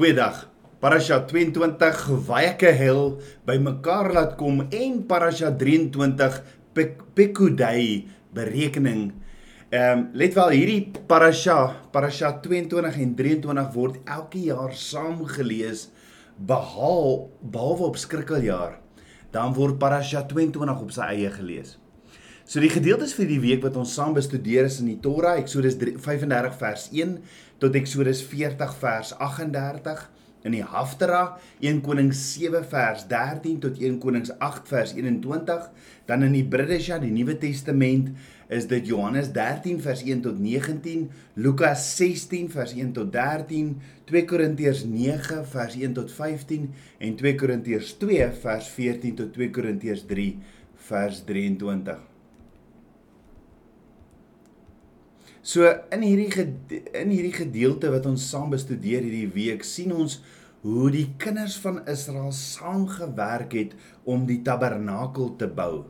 [0.00, 0.46] Goeiedag.
[0.80, 6.38] Parasha 22 Vayakehel bymekaar laat kom en Parasha 23
[6.72, 9.10] Pek Pekudai berekening.
[9.68, 11.58] Ehm um, let wel hierdie Parasha,
[11.92, 15.90] Parasha 22 en 23 word elke jaar saam gelees
[16.48, 18.80] behaal behalwe op skrikkeljaar.
[19.36, 21.76] Dan word Parasha 22 op sy eie gelees.
[22.50, 25.76] So die gedeeltes vir die week wat ons saam bestudeer is in die Torah, Eksodus
[25.78, 27.12] 35 vers 1
[27.60, 30.08] tot Eksodus 40 vers 38
[30.48, 35.68] in die Haftara 1 Konings 7 vers 13 tot 1 Konings 8 vers 21
[36.08, 38.14] dan in die Bridesha die Nuwe Testament
[38.48, 43.74] is dit Johannes 13 vers 1 tot 19 Lukas 16 vers 1 tot 13
[44.08, 49.52] 2 Korintiërs 9 vers 1 tot 15 en 2 Korintiërs 2 vers 14 tot 2
[49.58, 50.32] Korintiërs 3
[50.88, 52.09] vers 23
[55.40, 56.28] So in hierdie
[57.00, 60.18] in hierdie gedeelte wat ons saam bestudeer hierdie week sien ons
[60.60, 63.72] hoe die kinders van Israel saamgewerk het
[64.04, 65.86] om die tabernakel te bou.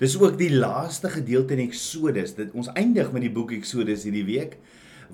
[0.00, 2.34] Dis ook die laaste gedeelte in Eksodus.
[2.36, 4.58] Dit ons eindig met die boek Eksodus hierdie week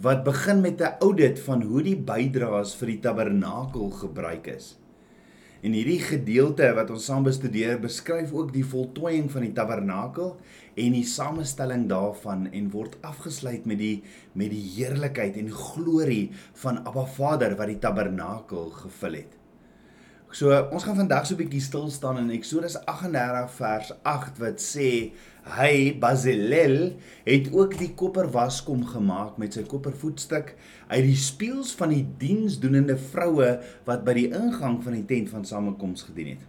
[0.03, 4.77] wat begin met 'n audit van hoe die bydraes vir die tabernakel gebruik is.
[5.64, 10.34] En hierdie gedeelte wat ons saam bestudeer, beskryf ook die voltooiing van die tabernakel
[10.76, 13.94] en die samestelling daarvan en word afgesluit met die
[14.36, 16.28] met die heerlikheid en glorie
[16.60, 19.32] van Abba Vader wat die tabernakel gevul het.
[20.34, 24.58] So ons gaan vandag so 'n bietjie stil staan in Eksodus 38 vers 8 wat
[24.58, 25.12] sê
[25.55, 30.56] hy Bazalel het ook die koperwaskom gemaak met sy kopervoetstuk
[30.88, 35.44] uit die spieëls van die diensdoenende vroue wat by die ingang van die tent van
[35.44, 36.42] samekoms gedien het.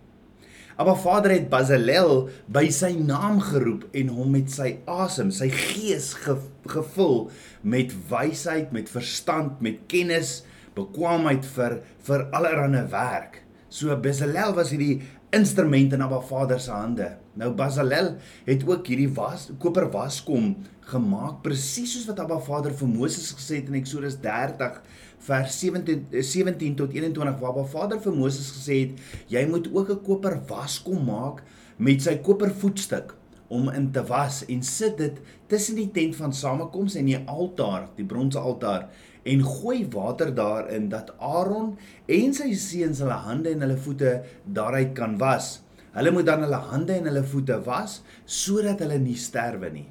[0.78, 6.14] Maar Vader het Bazalel by sy naam geroep en hom met sy asem, sy gees
[6.14, 7.30] ge, gevul
[7.62, 13.47] met wysheid, met verstand, met kennis, bekwaamheid vir vir allerlei werk.
[13.70, 15.02] So Bezalel was hierdie
[15.36, 17.10] instrument in Abba Vader se hande.
[17.36, 18.14] Nou Bezalel
[18.48, 20.54] het ook hierdie was koper waskom
[20.88, 24.80] gemaak presies soos wat Abba Vader vir Moses gesê het in Eksodus 30
[25.28, 29.92] vers 17 17 tot 21 waar Abba Vader vir Moses gesê het jy moet ook
[29.92, 31.44] 'n koper waskom maak
[31.78, 33.16] met sy koper voetstuk
[33.48, 37.90] om in te was en sit dit tussen die tent van samekoms en die altaar,
[37.96, 38.90] die bronse altaar
[39.28, 44.94] en gooi water daarin dat Aaron en sy seuns hulle hande en hulle voete daaruit
[44.98, 45.58] kan was.
[45.98, 49.88] Hulle moet dan hulle hande en hulle voete was sodat hulle nie sterwe nie.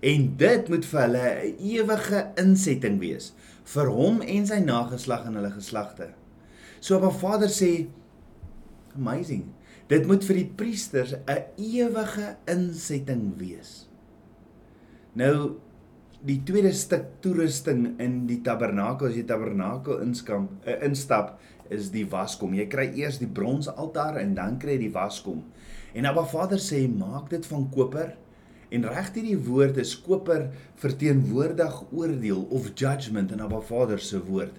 [0.00, 3.32] En dit moet vir hulle 'n ewige insetting wees
[3.64, 6.12] vir hom en sy nageslag en hulle geslagte.
[6.80, 7.88] So op 'n Vader sê
[8.94, 9.44] amazing.
[9.88, 13.88] Dit moet vir die priesters 'n ewige insetting wees.
[15.12, 15.58] Nou
[16.26, 21.36] die tweede stuk toerusting in die tabernakel as jy tabernakel inskam uh, instap
[21.70, 22.56] is die waskom.
[22.56, 25.44] Jy kry eers die bronse altaar en dan kry jy die waskom.
[25.94, 28.16] En Abba Vader sê maak dit van koper
[28.74, 30.48] en reg hierdie woord is koper
[30.80, 34.56] verteenwoordig oordeel of judgment in Abba Vader se woord.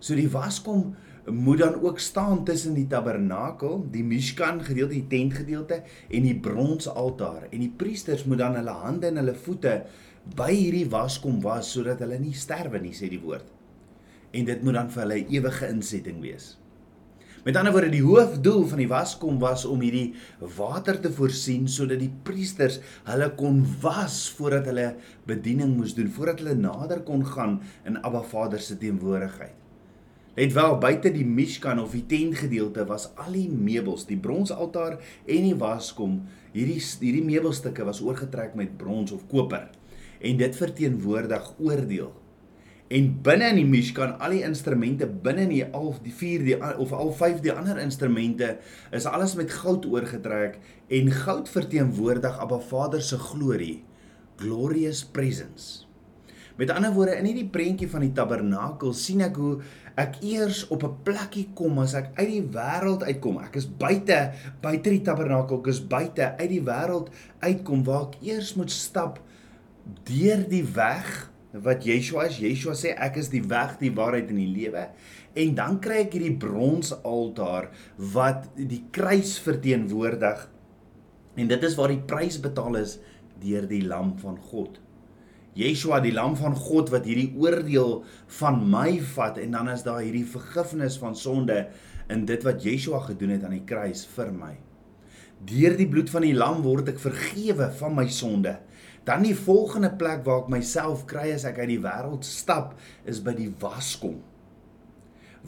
[0.00, 0.94] So die waskom
[1.30, 6.34] moet dan ook staan tussen die tabernakel, die Mishkan gedeelte, die tent gedeelte en die
[6.34, 9.76] bronse altaar en die priesters moet dan hulle hande en hulle voete
[10.22, 13.46] by hierdie waskom was sodat hulle nie sterwe nie sê die woord.
[14.32, 16.54] En dit moet dan vir hulle ewige insetting wees.
[17.42, 20.12] Met ander woorde die hoofdoel van die waskom was om hierdie
[20.54, 22.78] water te voorsien sodat die priesters
[23.08, 24.92] hulle kon was voordat hulle
[25.26, 29.58] bediening moes doen, voordat hulle nader kon gaan in Abba Vader se teenwoordigheid.
[30.38, 34.54] Let wel buite die Mishkan of die tent gedeelte was al die meubels, die bronse
[34.54, 36.20] altaar en die waskom,
[36.54, 39.66] hierdie hierdie meubelstukke was oorgetrek met brons of koper
[40.22, 42.12] en dit verteenwoordig oordeel.
[42.92, 46.56] En binne in die Mishkan al die instrumente binne in die al die 4 die
[46.60, 48.58] of al 5 die ander instrumente
[48.92, 50.58] is alles met goud oorgetrek
[50.92, 53.80] en goud verteenwoordig Abba Vader se glorie,
[54.42, 55.86] glorious presence.
[56.60, 59.54] Met ander woorde in hierdie prentjie van die tabernakel sien ek hoe
[59.96, 63.40] ek eers op 'n plekkie kom as ek uit die wêreld uitkom.
[63.40, 67.08] Ek is buite, buite die tabernakel, ek is buite uit die wêreld
[67.40, 69.20] uitkom waar ek eers moet stap
[70.06, 71.10] deur die weg
[71.52, 72.38] wat Yeshua is.
[72.40, 74.86] Yeshua sê ek is die weg, die waarheid en die lewe.
[75.38, 77.70] En dan kry ek hierdie brons altaar
[78.14, 80.46] wat die kruis verteenwoordig.
[81.36, 82.98] En dit is waar die prys betaal is
[83.42, 84.78] deur die lam van God.
[85.58, 87.98] Yeshua die lam van God wat hierdie oordeel
[88.38, 91.66] van my vat en dan is daar hierdie vergifnis van sonde
[92.12, 94.54] in dit wat Yeshua gedoen het aan die kruis vir my.
[95.44, 98.56] Deur die bloed van die lam word ek vergewe van my sonde.
[99.04, 102.76] Dan die volgende plek waar ek myself kry as ek uit die wêreld stap
[103.08, 104.20] is by die waskom.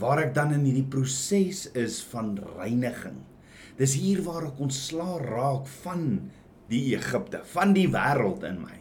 [0.00, 3.20] waar ek dan in hierdie proses is van reiniging.
[3.78, 6.32] Dis hier waar ek ontslaa raak van
[6.70, 8.80] die Egipte, van die wêreld in my.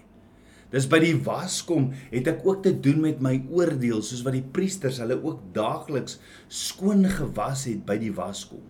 [0.73, 4.45] Dis by die waskom het ek ook te doen met my oordeel soos wat die
[4.55, 6.17] priesters hulle ook daagliks
[6.49, 8.63] skoon gewas het by die waskom.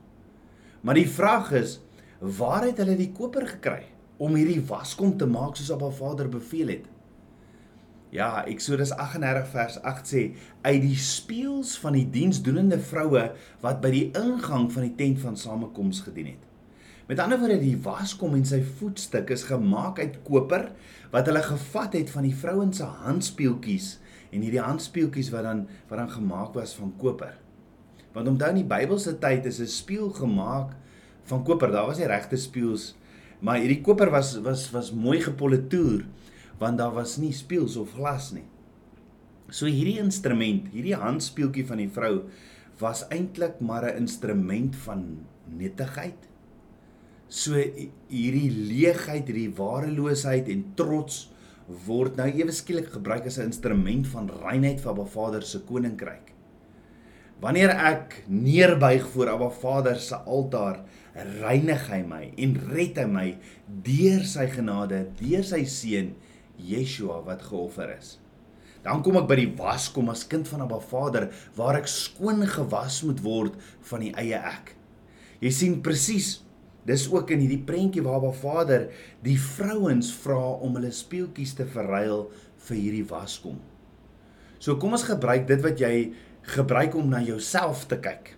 [0.84, 1.78] Maar die vraag is,
[2.20, 3.93] waar het hulle die koper gekry
[4.24, 6.88] om hierdie waskom te maak soos Abba Vader beveel het?
[8.14, 10.24] Ja, Eksodus 38 vers 8 sê
[10.62, 13.24] uit die spieëls van die diensdoenende vroue
[13.64, 16.44] wat by die ingang van die tent van samekoms gedien het.
[17.10, 20.70] Met ander woorde, die waskom en sy voetstuk is gemaak uit koper
[21.12, 23.90] wat hulle gevat het van die vrouens se handspieeltjies
[24.30, 27.34] en hierdie handspieeltjies wat dan wat dan gemaak was van koper.
[28.14, 30.78] Want onthou in die Bybelse tyd is 'n spieël gemaak
[31.25, 31.72] van koper.
[31.72, 32.94] Daar was nie regte spieëls,
[33.44, 36.06] maar hierdie koper was was was mooi gepolitoer
[36.62, 38.45] want daar was nie spieëls of glas nie.
[39.51, 42.30] So hierdie instrument, hierdie handspieeltjie van die vrou
[42.80, 46.30] was eintlik maar 'n instrument van nettigheid.
[47.28, 47.54] So
[48.07, 51.30] hierdie leegheid, hierdie wareloosheid en trots
[51.86, 56.33] word nou ewe skielik gebruik as 'n instrument van reinheid vir Abba Vader se koninkryk.
[57.44, 60.78] Wanneer ek neerbuig voor Abba Vader se altaar,
[61.42, 63.25] reinig hy my en red hy my
[63.84, 66.13] deur sy genade, deur sy seun
[66.63, 68.16] Yeshua wat geoffer is.
[68.84, 71.28] Dan kom ek by die waskom as kind van Abba Vader
[71.60, 73.60] waar ek skoon gewas moet word
[73.92, 74.74] van die eie ek.
[75.44, 76.38] Jy sien presies
[76.88, 78.89] dis ook in hierdie prentjie waar Abba Vader
[79.24, 82.30] die vrouens vra om hulle speeltjies te verruil
[82.69, 83.60] vir hierdie waskom.
[84.63, 85.96] So kom ons gebruik dit wat jy
[86.44, 88.36] gebruik om na jouself te kyk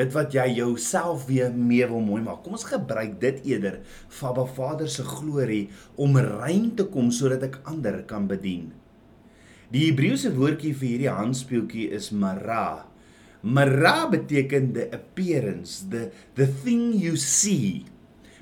[0.00, 2.42] dit wat jy jouself weer mee wil mooi maak.
[2.44, 5.64] Kom ons gebruik dit eerder vir Abba Vader se glorie
[6.00, 8.70] om rein te kom sodat ek ander kan bedien.
[9.70, 12.86] Die Hebreëse woordjie vir hierdie handspeeltjie is mara.
[13.42, 17.86] Mara beteken the appearance, the the thing you see.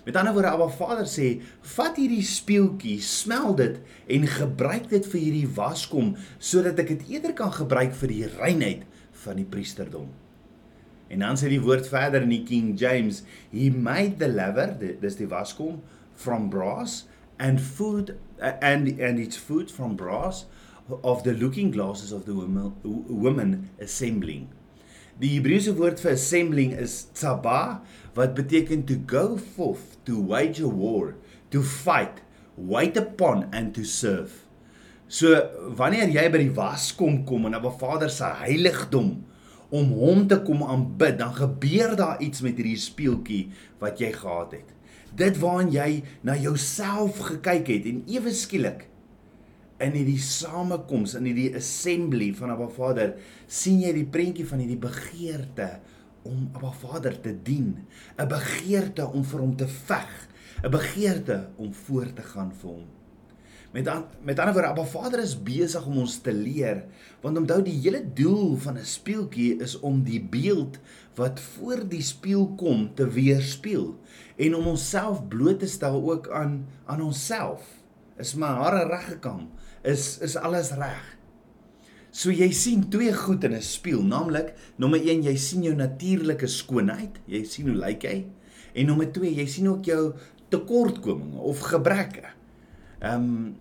[0.08, 1.26] Met ander woorde, Abba Vader sê,
[1.74, 3.74] vat hierdie speeltjie, smel dit
[4.16, 8.86] en gebruik dit vir hierdie waskom sodat ek dit eerder kan gebruik vir die reinheid
[9.26, 10.06] van die priesterdom.
[11.12, 13.20] En dan sê die woord verder in die King James,
[13.52, 15.82] he made the laver, dis die waskom
[16.16, 17.02] from brass
[17.36, 20.46] and food uh, and and its food from brass
[21.02, 24.48] of the looking glasses of the woman, woman assembling.
[25.18, 27.80] Die Hebreëse woord vir assembling is tsaba
[28.14, 31.16] wat beteken to go forth to wage a war,
[31.50, 32.20] to fight,
[32.54, 34.44] wait upon and to serve.
[35.10, 35.34] So
[35.74, 39.24] wanneer jy by die waskom kom en op 'n Vader se heiligdom
[39.70, 43.50] om hom te kom aanbid, dan gebeur daar iets met hierdie speeltjie
[43.80, 44.70] wat jy gehad het.
[45.16, 48.86] Dit waarin jy na jouself gekyk het en ewe skielik
[49.78, 53.14] in hierdie samekoms, in hierdie assembly van Abba Vader,
[53.46, 55.70] sien jy die prentjie van hierdie begeerte
[56.26, 57.86] om Abba Vader te dien,
[58.18, 60.12] 'n begeerte om vir hom te veg,
[60.64, 62.86] 'n begeerte om voor te gaan vir hom.
[63.72, 66.86] Met an, met ander woorde, Abba Vader is besig om ons te leer,
[67.20, 70.78] want onthou die hele doel van 'n speeltjie is om die beeld
[71.14, 73.98] wat voor die spieël kom te weerspieël
[74.36, 77.62] en om onsself bloot te stel ook aan aan onsself.
[78.16, 79.48] Is my hare reggekam?
[79.82, 81.18] Is is alles reg?
[82.10, 86.46] So jy sien twee goed in 'n spieël, naamlik nommer 1, jy sien jou natuurlike
[86.46, 88.26] skoonheid, jy sien hoe lyk jy?
[88.74, 90.14] En nommer 2, jy sien ook jou
[90.48, 92.24] tekortkominge of gebreke.
[93.00, 93.56] Ehm um,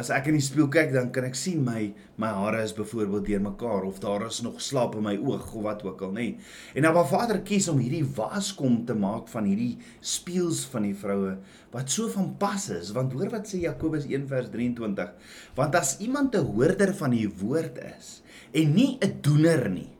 [0.00, 1.90] as ek in die spieël kyk dan kan ek sien my
[2.20, 5.84] my hare is byvoorbeeld deurmekaar of daar is nog slaap in my oog of wat
[5.84, 6.26] ook al nê.
[6.74, 10.96] En nou waar Vader kies om hierdie waskom te maak van hierdie spieëls van die
[10.96, 11.36] vroue
[11.74, 15.12] wat so van pas is want hoor wat sê Jakobus 1 vers 23
[15.60, 19.90] want as iemand 'n hoorder van die woord is en nie 'n doener nie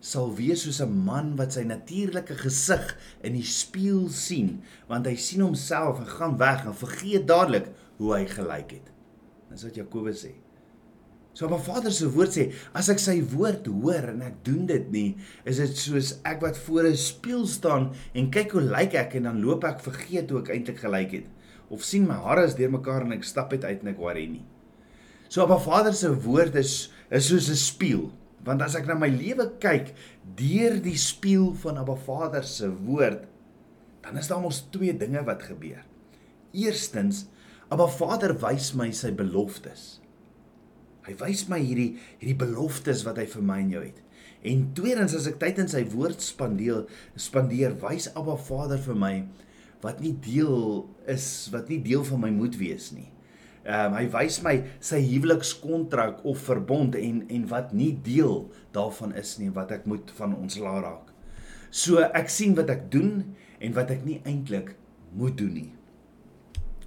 [0.00, 5.16] sal wees soos 'n man wat sy natuurlike gesig in die spieël sien want hy
[5.16, 7.66] sien homself en gaan weg en vergeet dadelik
[7.98, 8.97] hoe hy gelyk het.
[9.50, 10.34] Dis wat Jakobus sê.
[11.34, 14.66] So op 'n Vader se woord sê, as ek sy woord hoor en ek doen
[14.66, 18.94] dit nie, is dit soos ek wat voor 'n spieël staan en kyk hoe lyk
[18.94, 21.26] ek en dan loop ek vergeet hoe ek eintlik gelyk het
[21.70, 24.44] of sien my hare is deurmekaar en ek stap uit en ek worry nie.
[25.28, 28.12] So op 'n Vader se woord is is soos 'n spieël,
[28.44, 29.94] want as ek na my lewe kyk
[30.36, 33.26] deur die spieël van Abba Vader se woord,
[34.02, 35.84] dan is daar mos twee dinge wat gebeur.
[36.52, 37.26] Eerstens
[37.68, 39.98] Maar Vader wys my sy beloftes.
[41.04, 44.00] Hy wys my hierdie hierdie beloftes wat hy vir my en jou het.
[44.48, 46.86] En tweedens as ek tyd in sy woord spandeer,
[47.18, 49.12] spandeer wys Abba Vader vir my
[49.82, 53.08] wat nie deel is wat nie deel van my moet wees nie.
[53.68, 59.36] Um, hy wys my sy huwelikskontrak of verbond en en wat nie deel daarvan is
[59.42, 61.10] nie wat ek moet van ons laat raak.
[61.68, 64.72] So ek sien wat ek doen en wat ek nie eintlik
[65.12, 65.72] moet doen nie.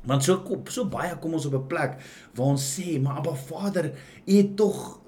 [0.10, 1.98] Want so so baie kom ons op 'n plek
[2.34, 3.92] waar ons sê, "Maar Abba Vader,
[4.26, 5.00] U het tog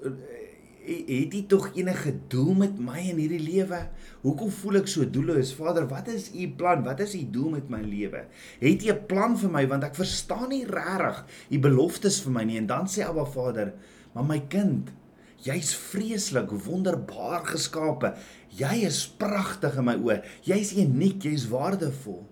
[0.84, 3.88] het U tog enige doel met my in hierdie lewe?
[4.20, 5.54] Hoekom voel ek so doelloos?
[5.54, 6.84] Vader, wat is U plan?
[6.84, 8.26] Wat is U doel met my lewe?
[8.60, 12.44] Het U 'n plan vir my want ek verstaan nie regtig U beloftes vir my
[12.44, 13.74] nie." En dan sê Abba Vader,
[14.12, 14.90] "Maar my kind,
[15.36, 18.14] jy's vreeslik, wonderbaar geskape.
[18.48, 20.22] Jy is pragtig in my oë.
[20.42, 22.26] Jy's uniek, jy's waardevol.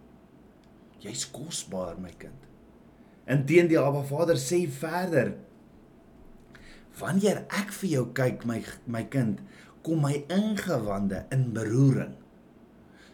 [0.99, 2.52] Jy's kosbaar, my kind."
[3.31, 5.35] Inteendeel, Abba Vader sê verder:
[6.99, 9.41] Wanneer ek vir jou kyk, my my kind,
[9.83, 12.17] kom my ingewande in beroering.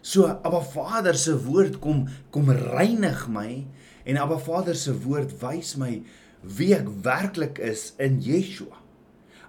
[0.02, 3.66] So Abba Vader se woord kom kom reinig my
[4.08, 5.98] en Abba Vader se woord wys my
[6.42, 8.78] wie ek werklik is in Yeshua.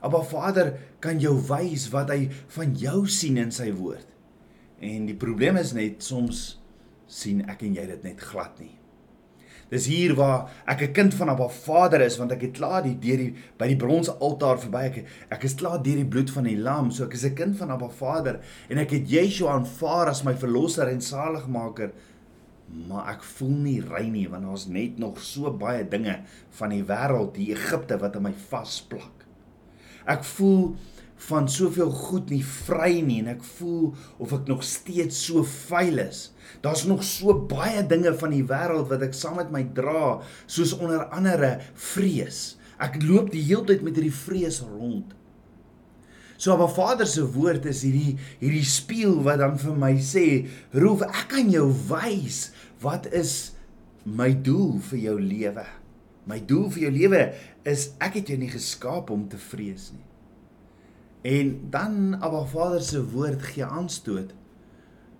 [0.01, 0.73] Abba Vader
[1.03, 4.07] kan jou wys wat hy van jou sien in sy woord.
[4.79, 6.59] En die probleem is net soms
[7.09, 8.78] sien ek en jy dit net glad nie.
[9.69, 12.97] Dis hier waar ek 'n kind van Abba Vader is want ek het klaar die
[12.99, 16.43] deur die by die bronse altaar verby ek ek is klaar deur die bloed van
[16.43, 20.07] die lam so ek is 'n kind van Abba Vader en ek het Yeshua aanvaar
[20.07, 21.91] as my verlosser en saligmaker
[22.87, 26.19] maar ek voel nie rein nie want daar's net nog so baie dinge
[26.59, 29.25] van die wêreld die Egipte wat aan my vasplak.
[30.09, 30.75] Ek voel
[31.27, 33.91] van soveel goed nie vry nie en ek voel
[34.23, 36.29] of ek nog steeds so vuil is.
[36.63, 40.73] Daar's nog so baie dinge van die wêreld wat ek saam met my dra, soos
[40.79, 42.57] onder andere vrees.
[42.79, 45.15] Ek loop die hele tyd met hierdie vrees rond.
[46.39, 51.01] So maar Vader se woord is hierdie hierdie spieël wat dan vir my sê, "Roef,
[51.03, 53.51] ek kan jou wys wat is
[54.05, 55.65] my doel vir jou lewe."
[56.25, 57.33] My doel vir jou lewe
[57.65, 60.08] is ek het jou nie geskaap om te vrees nie.
[61.21, 64.31] En dan Abba Vader se woord gee aanstoot.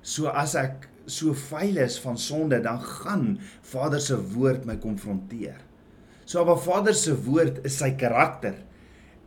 [0.01, 3.25] So as ek so vuil is van sonde, dan gaan
[3.61, 5.59] Vader se woord my konfronteer.
[6.23, 8.61] So Abba Vader se woord is sy karakter.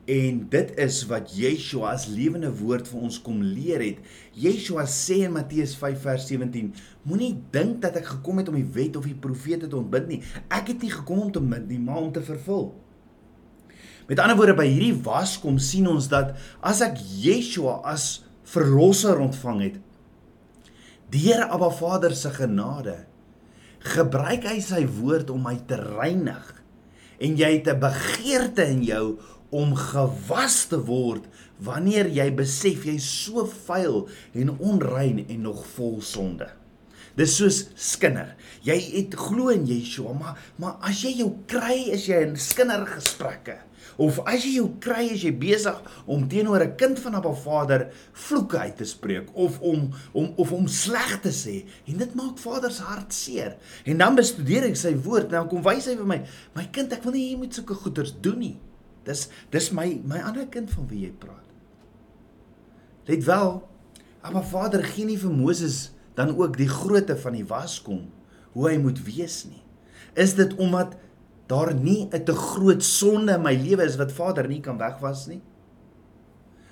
[0.09, 4.01] En dit is wat Yeshua as lewende woord vir ons kom leer het.
[4.35, 6.73] Yeshua sê in Matteus 5 vers 17:
[7.07, 10.23] Moenie dink dat ek gekom het om die wet of die profete te ontbind nie.
[10.49, 12.73] Ek het nie gekom om te bind nie, maar om te vervul.
[14.13, 19.63] Met ander woorde by hierdie waskom sien ons dat as ek Yeshua as verlosser ontvang
[19.65, 19.79] het
[21.13, 22.99] deur Abba Vader se genade
[23.95, 26.51] gebruik hy sy woord om my te reinig
[27.25, 29.07] en jy het 'n begeerte in jou
[29.49, 31.25] om gewas te word
[31.57, 36.49] wanneer jy besef jy's so vuil en onrein en nog vol sonde.
[37.17, 38.37] Dis soos skinder.
[38.65, 43.72] Jy het glo in Yeshua, maar maar as jy jou kry is jy in skindergesprekke.
[43.97, 47.89] Of as jy jou kry is jy besig om teenoor 'n kind van 'n Vader
[48.13, 52.39] vloeke uit te spreek of om om of om sleg te sê en dit maak
[52.39, 53.57] Vader se hart seer.
[53.85, 56.23] En dan bestudeer ek sy woord en dan kom wys hy vir my,
[56.55, 58.59] my kind, ek wil nie jy moet sulke goeders doen nie.
[59.05, 61.49] Dis dis my my ander kind van wie jy praat.
[63.07, 63.69] Let wel,
[64.33, 68.11] maar Vader gee nie vir Moses dan ook die grootte van die waskom
[68.53, 69.63] hoe hy moet wees nie.
[70.15, 70.95] Is dit omdat
[71.53, 75.27] daar nie 'n te groot sonde in my lewe is wat Vader nie kan wegwas
[75.27, 75.43] nie?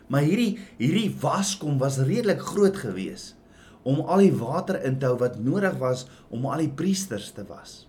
[0.09, 3.37] Maar hierdie hierdie waskom was redelik groot geweest
[3.83, 7.45] om al die water in te hou wat nodig was om al die priesters te
[7.49, 7.89] was.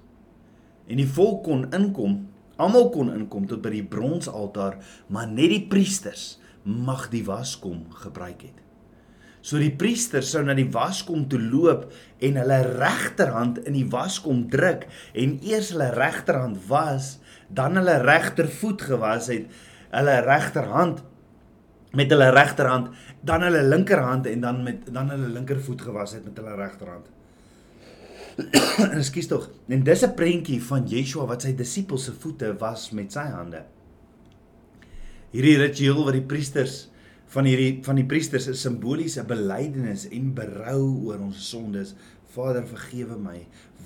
[0.88, 5.67] En die volk kon inkom, almal kon inkom tot by die bronsaltaar, maar net die
[5.67, 8.70] priesters mag die waskom gebruik het.
[9.41, 11.88] So die priester sou na die waskom toe loop
[12.21, 14.86] en hulle regterhand in die waskom druk
[15.17, 17.15] en eers hulle regterhand was,
[17.50, 19.50] dan hulle regtervoet gewas het,
[19.91, 21.01] hulle regterhand
[21.98, 22.93] met hulle regterhand,
[23.27, 27.10] dan hulle linkerhand en dan met dan hulle linkervoet gewas het met hulle regterhand.
[29.01, 29.50] Ekskuus tog.
[29.67, 33.65] En dis 'n prentjie van Yeshua wat sy disippels se voete was met sy hande.
[35.31, 36.90] Hierdie ritueel wat die priesters
[37.31, 41.95] van hierdie van die priesters is simboliese belydenis en berou oor ons sondes.
[42.31, 43.38] Vader, vergewe my.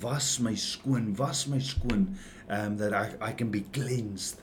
[0.02, 2.08] Was my skoon, was my skoon
[2.50, 4.42] um that I I can be cleansed.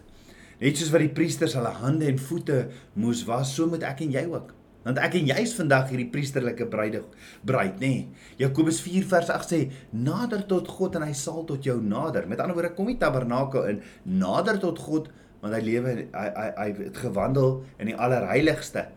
[0.64, 4.14] Net soos wat die priesters hulle hande en voete moes was, so moet ek en
[4.16, 4.54] jy ook.
[4.84, 7.04] Want ek en jy is vandag hierdie priesterlike bruide
[7.48, 7.90] bruid, nê?
[7.90, 8.32] Nee.
[8.40, 9.60] Jakobus 4 vers 8 sê:
[9.92, 13.68] "Nader tot God en hy sal tot jou nader." Met ander woorde, kom die tabernakel
[13.72, 15.12] in, nader tot God
[15.44, 18.88] want hy lewe hy hy hy het gewandel in die allerheiligste.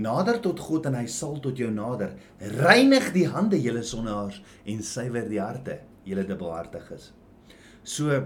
[0.00, 2.14] Nader tot God en hy sal tot jou nader.
[2.40, 7.10] Reinig die hande julle sonnaars en suiwer die harte julle dubbelhartiges.
[7.84, 8.16] So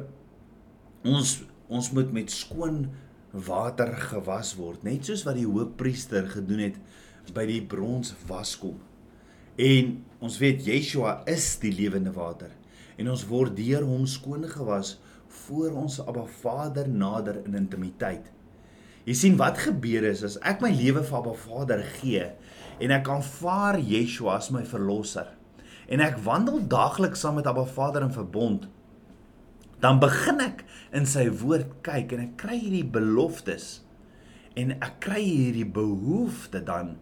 [1.04, 1.40] ons
[1.74, 2.84] ons moet met skoon
[3.34, 8.76] water gewas word, net soos wat die hoofpriester gedoen het by die brons waskom.
[9.58, 12.52] En ons weet Yeshua is die lewende water
[12.98, 14.96] en ons word deur hom skoon gewas
[15.44, 18.30] voor ons Abba Vader nader in intimiteit.
[19.04, 22.28] Jy sien wat gebeur is as ek my lewe vir Abba Vader gee
[22.80, 25.32] en ek aanvaar Yeshua as my verlosser
[25.92, 28.68] en ek wandel daagliks saam met Abba Vader in verbond
[29.84, 30.64] dan begin ek
[30.96, 33.82] in sy woord kyk en ek kry hierdie beloftes
[34.56, 36.94] en ek kry hierdie behoefte dan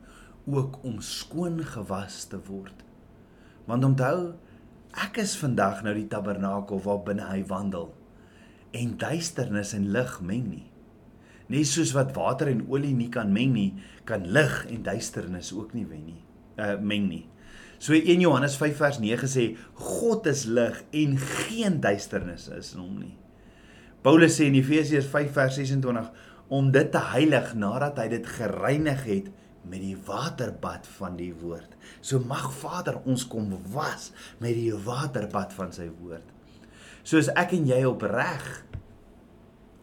[0.49, 2.75] ook om skoon gewas te word.
[3.69, 4.33] Want onthou,
[4.93, 7.91] ek is vandag nou die tabernakel waar binne hy wandel
[8.77, 10.67] en duisternis en lig meng nie.
[11.53, 13.73] Net soos wat water en olie nie kan meng nie,
[14.09, 16.23] kan lig en duisternis ook nie wen nie.
[16.57, 17.27] Uh meng nie.
[17.83, 22.85] So 1 Johannes 5 vers 9 sê God is lig en geen duisternis is in
[22.85, 23.17] hom nie.
[24.07, 26.13] Paulus sê in Efesiërs 5 vers 26
[26.53, 29.31] om dit te heilig nadat hy dit gereinig het
[29.69, 31.77] met die waterbad van die woord.
[32.01, 34.11] So mag Vader ons kom was
[34.43, 36.33] met die waterbad van sy woord
[37.07, 38.47] soos ek en jy opreg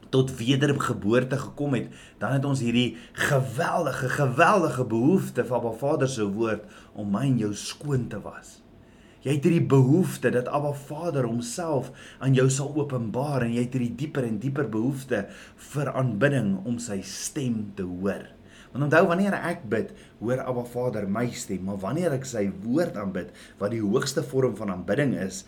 [0.09, 2.95] tot wedergeboorte gekom het, dan het ons hierdie
[3.29, 6.65] geweldige geweldige behoefte van Abba Vader se woord
[6.97, 8.57] om my en jou skoon te was.
[9.21, 11.91] Jy het hierdie behoefte dat Abba Vader homself
[12.23, 15.25] aan jou sal openbaar en jy het hierdie dieper en dieper behoefte
[15.69, 18.25] vir aanbidding om sy stem te hoor.
[18.71, 22.99] Want onthou wanneer ek bid, hoor Abba Vader my stem, maar wanneer ek sy woord
[23.01, 25.43] aanbid, wat die hoogste vorm van aanbidding is,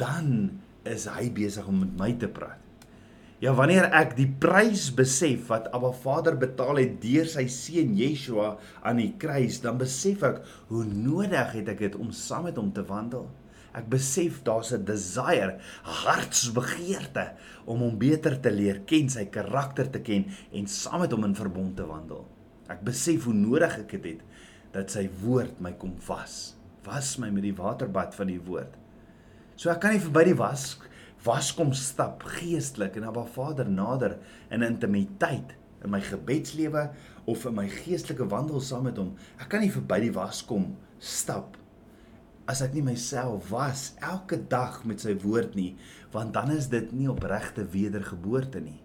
[0.00, 2.62] dan is hy besig om met my te praat.
[3.42, 8.52] Ja, wanneer ek die prys besef wat Abba Vader betaal het deur sy seun Yeshua
[8.86, 12.70] aan die kruis, dan besef ek hoe nodig het ek dit om saam met hom
[12.72, 13.26] te wandel.
[13.74, 17.32] Ek besef daar's 'n desire, hartsbegeerte
[17.66, 21.34] om hom beter te leer ken, sy karakter te ken en saam met hom in
[21.34, 22.28] verbond te wandel.
[22.72, 24.22] Ek besef hoe nodig ek dit het
[24.72, 26.54] dat sy woord my kom was.
[26.86, 28.74] Was my met die waterbad van die woord.
[29.56, 30.72] So ek kan nie verby die was
[31.22, 34.16] waskom stap geestelik en Abba Vader nader
[34.50, 36.88] in intimiteit in my gebedslewe
[37.30, 39.12] of in my geestelike wandel saam met hom.
[39.38, 41.58] Ek kan nie verby die waskom stap
[42.50, 45.72] as ek nie myself was elke dag met sy woord nie,
[46.14, 48.80] want dan is dit nie opregte wedergeboorte nie.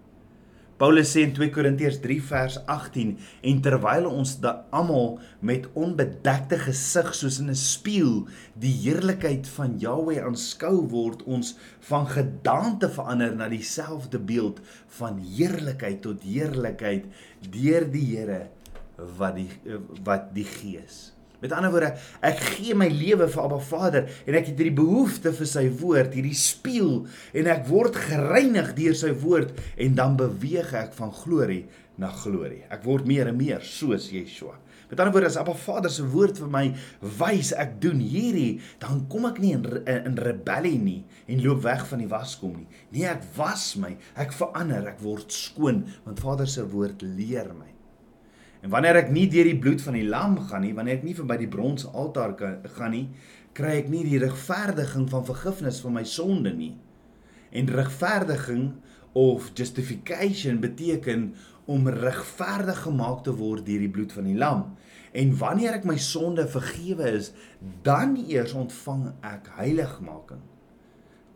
[0.78, 3.16] Paulus sê in 2 Korintiërs 3 vers 18
[3.50, 9.80] en terwyl ons da almal met onbedekte gesig soos in 'n spieël die heerlikheid van
[9.82, 11.56] Jahweh aanskou word ons
[11.90, 14.62] van gedaante verander na dieselfde beeld
[15.00, 17.10] van heerlikheid tot heerlikheid
[17.50, 18.42] deur die Here
[19.18, 19.50] wat die
[20.06, 21.92] wat die Gees Met ander woorde,
[22.26, 26.16] ek gee my lewe vir Abba Vader en ek het hierdie behoefte vir sy woord,
[26.18, 27.04] hierdie spieël
[27.38, 31.68] en ek word gereinig deur sy woord en dan beweeg ek van glorie
[32.02, 32.64] na glorie.
[32.74, 34.58] Ek word meer en meer soos Yeshua.
[34.88, 36.64] Met ander woorde, as Abba Vader se woord vir my
[37.20, 39.66] wys ek doen hierdie, dan kom ek nie in
[39.98, 42.70] in rebellie nie en loop weg van die waskom nie.
[42.96, 47.77] Nee, ek was my, ek verander, ek word skoon want Vader se woord leer my.
[48.66, 51.16] En wanneer ek nie deur die bloed van die lam gaan nie, wanneer ek nie
[51.18, 52.34] verby die bronse altaar
[52.78, 53.06] gaan nie,
[53.58, 56.74] kry ek nie die regverdiging van vergifnis van my sonde nie.
[57.54, 58.72] En regverdiging
[59.18, 61.32] of justification beteken
[61.68, 64.68] om regverdig gemaak te word deur die bloed van die lam.
[65.18, 67.32] En wanneer ek my sonde vergewe is,
[67.84, 70.44] dan eers ontvang ek heiligmaking.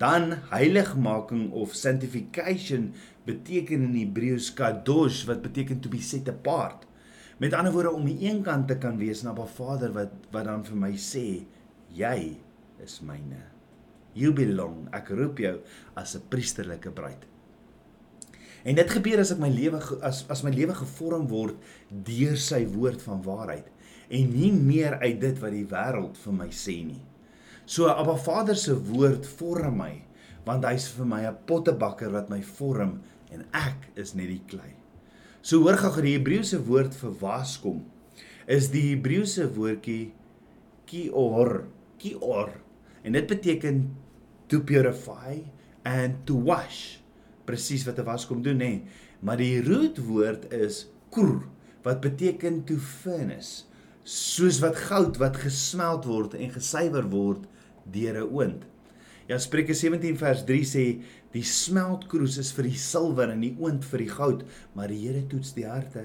[0.02, 2.92] Dan heiligmaking of sanctification
[3.28, 6.88] beteken in Hebreëus kadosh wat beteken to be set apart.
[7.42, 10.46] Met ander woorde om aan een kant te kan wees na 'n Vader wat wat
[10.46, 11.46] dan vir my sê
[11.90, 12.38] jy
[12.84, 13.42] is myne.
[14.14, 14.88] You belong.
[14.94, 15.60] Ek roep jou
[15.96, 17.26] as 'n priesterlike bruid.
[18.64, 21.56] En dit gebeur as ek my lewe as as my lewe gevorm word
[21.90, 23.66] deur sy woord van waarheid
[24.10, 27.02] en nie meer uit dit wat die wêreld vir my sê nie.
[27.66, 30.04] So Abba Vader se woord vorm my
[30.46, 33.02] want hy's vir my 'n pottebakker wat my vorm
[33.32, 34.81] en ek is net die klei.
[35.42, 37.82] So hoor gou die Hebreëse woord vir waskom
[38.52, 40.12] is die Hebreëse woordjie
[40.90, 41.64] kior,
[42.02, 42.52] kior.
[43.06, 43.84] En dit beteken
[44.52, 45.40] to purify
[45.88, 47.00] and to wash.
[47.48, 48.82] Presies wat 'n waskom doen nê.
[49.22, 51.42] Maar die rootwoord is kur
[51.84, 53.66] wat beteken to furnace.
[54.04, 57.48] Soos wat goud wat gesmelt word en gesuiwer word
[57.86, 58.66] deur 'n oond.
[59.32, 60.82] Ja Spreuke 17 vers 3 sê
[61.32, 64.42] die smeltkroes is vir die silwer en die oond vir die goud,
[64.76, 66.04] maar die Here toets die harte.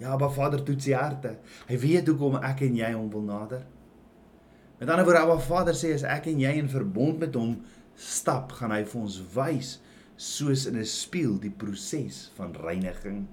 [0.00, 1.34] Ja, Abba Vader toets die harte.
[1.68, 3.66] Hy weet hoekom ek en jy hom wil nader.
[4.80, 7.58] Met ander woorde Abba Vader sê as ek en jy in verbond met hom
[7.92, 9.76] stap, gaan hy vir ons wys
[10.16, 13.26] soos in 'n spieël die proses van reiniging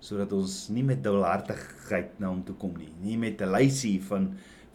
[0.00, 4.30] sodat ons nie met dubbelhartigheid na hom toe kom nie, nie met 'n lysie van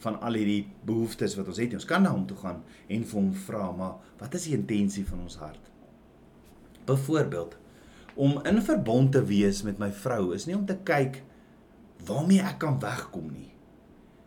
[0.05, 1.73] van al hierdie behoeftes wat ons het.
[1.77, 5.05] Ons kan na hom toe gaan en vir hom vra, maar wat is die intensie
[5.07, 5.71] van ons hart?
[6.85, 7.57] Byvoorbeeld,
[8.15, 11.23] om in verbond te wees met my vrou is nie om te kyk
[12.05, 13.51] waarmee ek kan wegkom nie.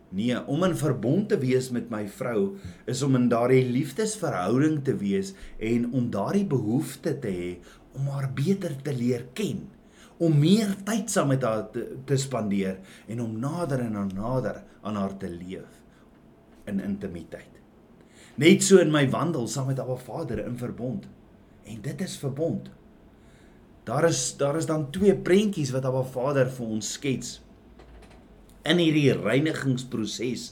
[0.09, 2.55] Nee, om in verbond te wees met my vrou
[2.89, 7.51] is om in daardie liefdesverhouding te wees en om daardie behoefte te hê
[7.97, 9.67] om haar beter te leer ken
[10.19, 14.95] om meer tyd saam met haar te, te spandeer en om nader en nader aan
[14.95, 15.79] haar te leef
[16.69, 17.59] in intimiteit.
[18.39, 21.07] Net so in my wandel saam met Abba Vader in verbond.
[21.67, 22.69] En dit is verbond.
[23.83, 27.39] Daar is daar is dan twee prentjies wat Abba Vader vir ons skets
[28.69, 30.51] in hierdie reinigingsproses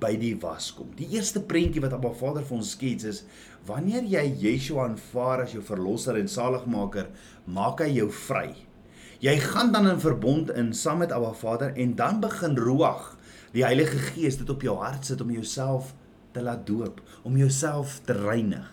[0.00, 0.90] by die waskom.
[0.98, 3.22] Die eerste prentjie wat Abba Vader vir ons skets is
[3.68, 7.08] wanneer jy Yeshua aanvaar as jou verlosser en saligmaker,
[7.46, 8.50] maak hy jou vry.
[9.24, 13.13] Jy gaan dan in verbond in saam met Abba Vader en dan begin Ruach,
[13.54, 15.92] die Heilige Gees dit op jou hart sit om jouself
[16.34, 18.66] te laat doop, om jouself te reinig.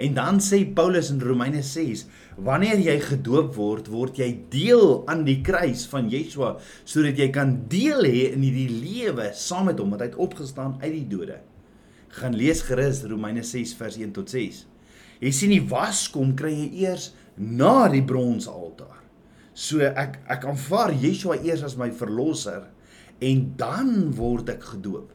[0.00, 2.06] En dan sê Paulus in Romeine 6,
[2.40, 6.54] wanneer jy gedoop word, word jy deel aan die kruis van Yeshua
[6.88, 10.78] sodat jy kan deel hê in hierdie lewe saam met hom wat hy het opgestaan
[10.80, 11.36] uit die dode.
[12.16, 14.64] Gaan lees gerus Romeine 6 vers 1 tot 6.
[15.20, 18.96] Jy sien die waskom kry jy eers na die bronsaltaar.
[19.52, 22.64] So ek ek aanvaar Yeshua eers as my verlosser
[23.20, 25.12] en dan word ek gedoop.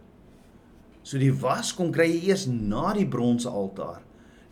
[1.06, 4.02] So die was kom kry jy eers na die bronse altaar.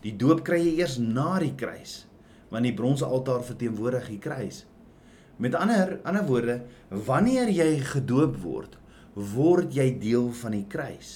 [0.04, 2.04] Die doop kry jy eers na die kruis,
[2.52, 4.64] want die bronse altaar verteenwoordig die kruis.
[5.42, 6.58] Met ander ander woorde,
[6.90, 8.76] wanneer jy gedoop word,
[9.14, 11.14] word jy deel van die kruis.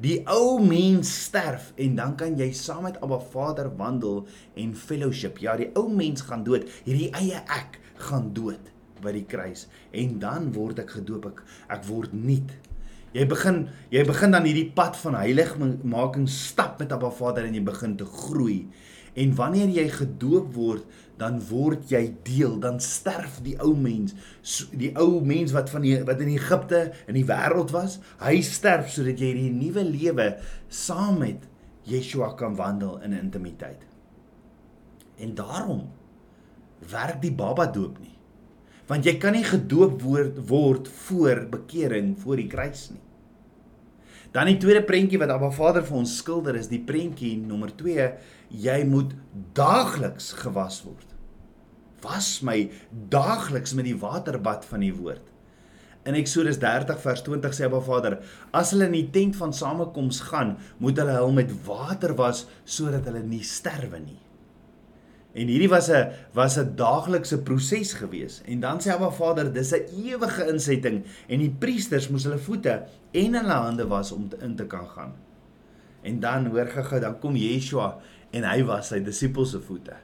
[0.00, 4.22] Die ou mens sterf en dan kan jy saam met Abba Vader wandel
[4.56, 5.40] en fellowship.
[5.44, 6.64] Ja, die ou mens gaan dood.
[6.86, 7.76] Hierdie eie ek
[8.08, 8.72] gaan dood
[9.04, 11.42] by die kruis en dan word ek gedoop ek
[11.78, 12.52] ek word nuut.
[13.16, 17.64] Jy begin jy begin dan hierdie pad van heiligmaking stap met Abba Vader en jy
[17.66, 18.64] begin te groei.
[19.18, 20.84] En wanneer jy gedoop word,
[21.18, 24.14] dan word jy deel, dan sterf die ou mens,
[24.72, 28.92] die ou mens wat van die wat in Egipte in die wêreld was, hy sterf
[28.94, 30.28] sodat jy hierdie nuwe lewe
[30.70, 31.44] saam met
[31.90, 33.82] Yeshua kan wandel in intimiteit.
[35.20, 35.88] En daarom
[36.88, 38.14] werk die baba doop nie.
[38.90, 43.04] Want jy kan nie gedoop word word voor bekering voor die kruis nie.
[44.34, 48.06] Dan die tweede prentjie wat Abba Vader vir ons skilder is die prentjie nommer 2,
[48.50, 49.14] jy moet
[49.58, 51.06] daagliks gewas word.
[52.02, 52.64] Was my
[53.10, 55.26] daagliks met die waterbad van die woord.
[56.08, 58.20] In Eksodus 30 vers 20 sê Abba Vader,
[58.56, 63.10] as hulle in die tent van samekoms gaan, moet hulle hul met water was sodat
[63.10, 64.18] hulle nie sterwe nie.
[65.32, 68.42] En hierdie was 'n was 'n daaglikse proses gewees.
[68.44, 72.82] En dan sê Abba Vader, dis 'n ewige insetting en die priesters moes hulle voete
[73.12, 75.14] en hulle hande was om te, in te kan gaan.
[76.02, 77.98] En dan hoor gou, dan kom Yeshua
[78.30, 79.94] en hy was sy disippels se voete.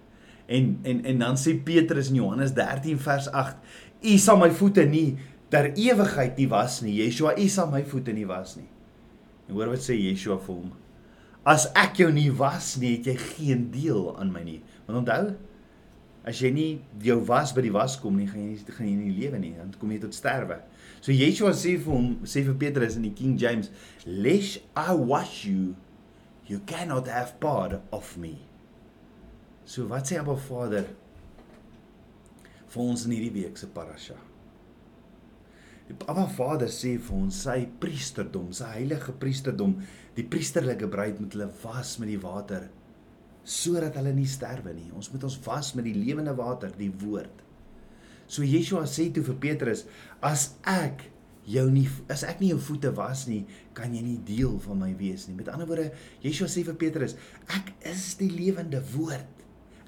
[0.46, 3.56] En en en dan sê Petrus in Johannes 13 vers 8:
[4.02, 5.16] U sal my voete nie
[5.48, 6.94] ter ewigheid nie was nie.
[7.02, 8.68] Yeshua, u sal my voete nie was nie.
[9.48, 10.72] En hoor wat sê Yeshua vir hom?
[11.46, 14.62] As ek jou nie was nie, het jy geen deel aan my nie.
[14.87, 15.35] Want onthou,
[16.27, 16.70] as jy nie
[17.07, 19.55] jou was by die was kom nie, gaan jy nie gaan jy nie lewe nie,
[19.59, 20.59] dan kom jy tot sterwe.
[20.99, 23.70] So Yeshua sê vir hom, sê vir Petrus in die King James,
[24.07, 25.77] "Lest I wash you,
[26.46, 28.38] you cannot have part of me."
[29.64, 30.87] So wat sê Abba Vader
[32.68, 34.14] vir ons in hierdie week se parasha?
[35.88, 39.77] Die Abba Vader sê vir ons sy priesterdom, sy heilige priesterdom,
[40.16, 42.68] die priesterlike bruid moet hulle was met die water
[43.46, 44.88] sodat hulle nie sterwe nie.
[44.96, 47.44] Ons moet ons was met die lewende water, die woord.
[48.26, 49.85] So Yeshua sê toe vir Petrus,
[50.24, 51.06] as ek
[51.46, 53.44] jou nie as ek nie jou voete was nie,
[53.76, 55.37] kan jy nie deel van my wees nie.
[55.38, 55.92] Met ander woorde,
[56.24, 57.14] Yeshua sê vir Petrus,
[57.54, 59.30] ek is die lewende woord.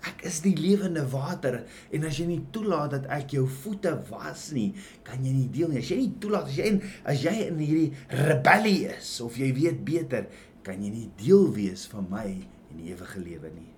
[0.07, 4.45] Ek is die lewende water en as jy nie toelaat dat ek jou voete was
[4.55, 4.69] nie,
[5.03, 5.83] kan jy nie deel nie.
[5.83, 9.51] As jy nie toelaat as jy in as jy in hierdie rebellie is of jy
[9.59, 10.31] weet beter,
[10.63, 12.29] kan jy nie deel wees van my
[12.71, 13.71] en die ewige lewe nie.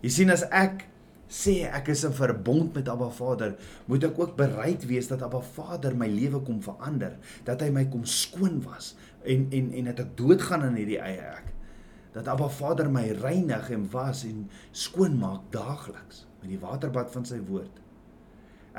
[0.00, 0.86] Jy sien as ek
[1.30, 3.54] sê ek is in verbond met Abba Vader,
[3.86, 7.14] moet ek ook bereid wees dat Abba Vader my lewe kom verander,
[7.46, 11.28] dat hy my kom skoon was en en en dat ek doodgaan in hierdie eie
[11.36, 11.52] ek.
[12.16, 17.28] Dat Abba Vader my reinig en was en skoon maak daagliks met die waterbad van
[17.28, 17.78] sy woord.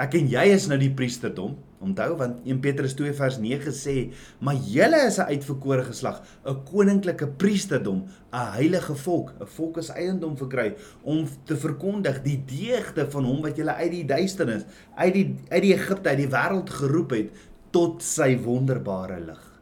[0.01, 1.53] Ek en jy is nou die priesterdom.
[1.81, 6.63] Onthou want 1 Petrus 2 vers 9 sê, "Maar julle is 'n uitverkore geslag, 'n
[6.65, 13.11] koninklike priesterdom, 'n heilige volk, 'n volk is eiendom verkry om te verkondig die deugde
[13.11, 16.69] van hom wat julle uit die duisternis, uit die uit die Egipte, uit die wêreld
[16.69, 17.29] geroep het
[17.71, 19.61] tot sy wonderbare lig."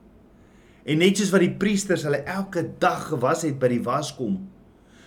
[0.85, 4.47] En net soos wat die priesters hulle elke dag gewas het by die waskom,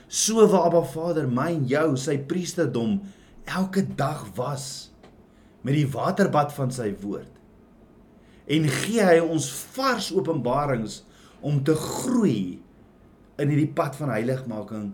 [0.09, 3.01] so waar Abba Vader my en jou sy priesterdom
[3.45, 4.91] elke dag was
[5.62, 7.31] met die waterbad van sy woord.
[8.51, 9.46] En gee hy ons
[9.77, 11.03] vars openbarings
[11.42, 12.61] om te groei
[13.40, 14.92] in hierdie pad van heiligmaking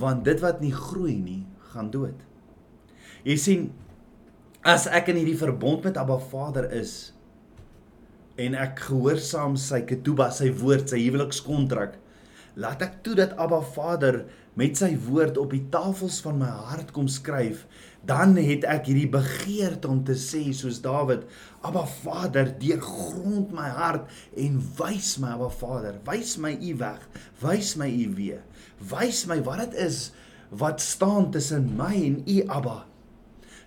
[0.00, 1.42] want dit wat nie groei nie
[1.74, 2.16] gaan dood.
[3.26, 3.66] Jy sien
[4.64, 7.12] as ek in hierdie verbond met Abba Vader is
[8.40, 11.98] en ek gehoorsaam sy ketuba, sy woord, sy huwelikskontrak,
[12.58, 14.24] laat ek toe dat Abba Vader
[14.58, 17.64] met sy woord op die tafels van my hart kom skryf,
[18.06, 21.24] dan het ek hierdie begeerte om te sê soos Dawid,
[21.64, 27.04] Abba Vader, deurgrond my hart en wys my Abba Vader, wys my u weg,
[27.42, 28.42] wys my u weë.
[28.90, 30.08] Wys my wat dit is
[30.54, 32.82] wat staan tussen my en u Abba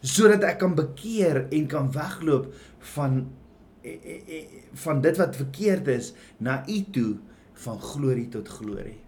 [0.08, 2.52] sodat ek kan bekeer en kan wegloop
[2.94, 3.18] van
[3.82, 4.40] e, e, e,
[4.84, 7.18] van dit wat verkeerd is na u toe
[7.66, 9.00] van glorie tot glorie.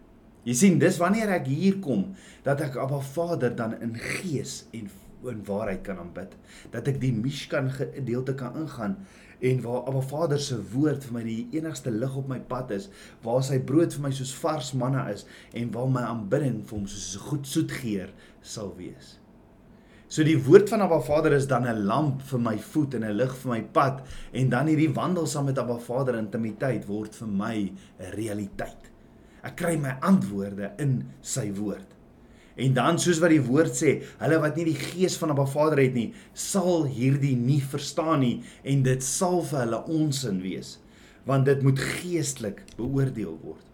[0.48, 2.14] Jy sien, dis wanneer ek hier kom
[2.46, 4.88] dat ek Abba Vader dan in gees en
[5.28, 6.32] in waarheid kan aanbid.
[6.72, 8.96] Dat ek die Mishkan gedeelte kan ingaan
[9.44, 12.88] en waar Abba Vader se woord vir my die enigste lig op my pad is,
[13.24, 15.26] waar sy brood vir my soos vars manna is
[15.60, 19.18] en waar my aanbidding vir hom soos 'n goed soet geur sal wees.
[20.08, 23.18] So die woord van Abba Vader is dan 'n lamp vir my voet en 'n
[23.18, 27.28] lig vir my pad en dan hierdie wandel saam met Abba Vader intimiteit word vir
[27.28, 28.90] my 'n realiteit.
[29.44, 31.88] Ek kry my antwoorde in sy woord.
[32.60, 35.80] En dan soos wat die woord sê, hulle wat nie die gees van 'n Vader
[35.80, 40.78] het nie, sal hierdie nie verstaan nie en dit sal vir hulle onsin wees,
[41.26, 43.66] want dit moet geestelik beoordeel word.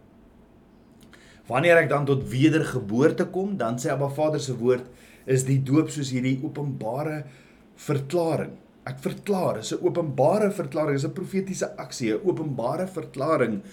[1.47, 4.85] Wanneer ek dan tot wedergeboorte kom, dan sê Abba Vader se woord
[5.25, 7.25] is die doop soos hierdie openbare
[7.75, 8.57] verklaring.
[8.85, 13.63] Ek verklaar, is 'n openbare verklaring, is 'n profetiese aksie, 'n openbare verklaring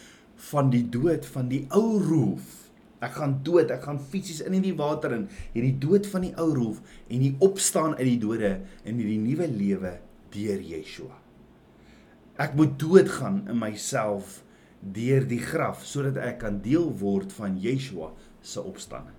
[0.51, 2.59] van die dood van die ou roef.
[3.03, 6.35] Ek gaan dood, ek gaan fisies in in die water in, hierdie dood van die
[6.39, 8.53] ou roef en die opstaan uit die dode
[8.87, 9.97] in hierdie nuwe lewe
[10.35, 11.19] deur Yeshua.
[12.43, 14.41] Ek moet doodgaan in myself
[14.83, 19.19] deur die graf sodat ek kan deel word van Yeshua se opstanding.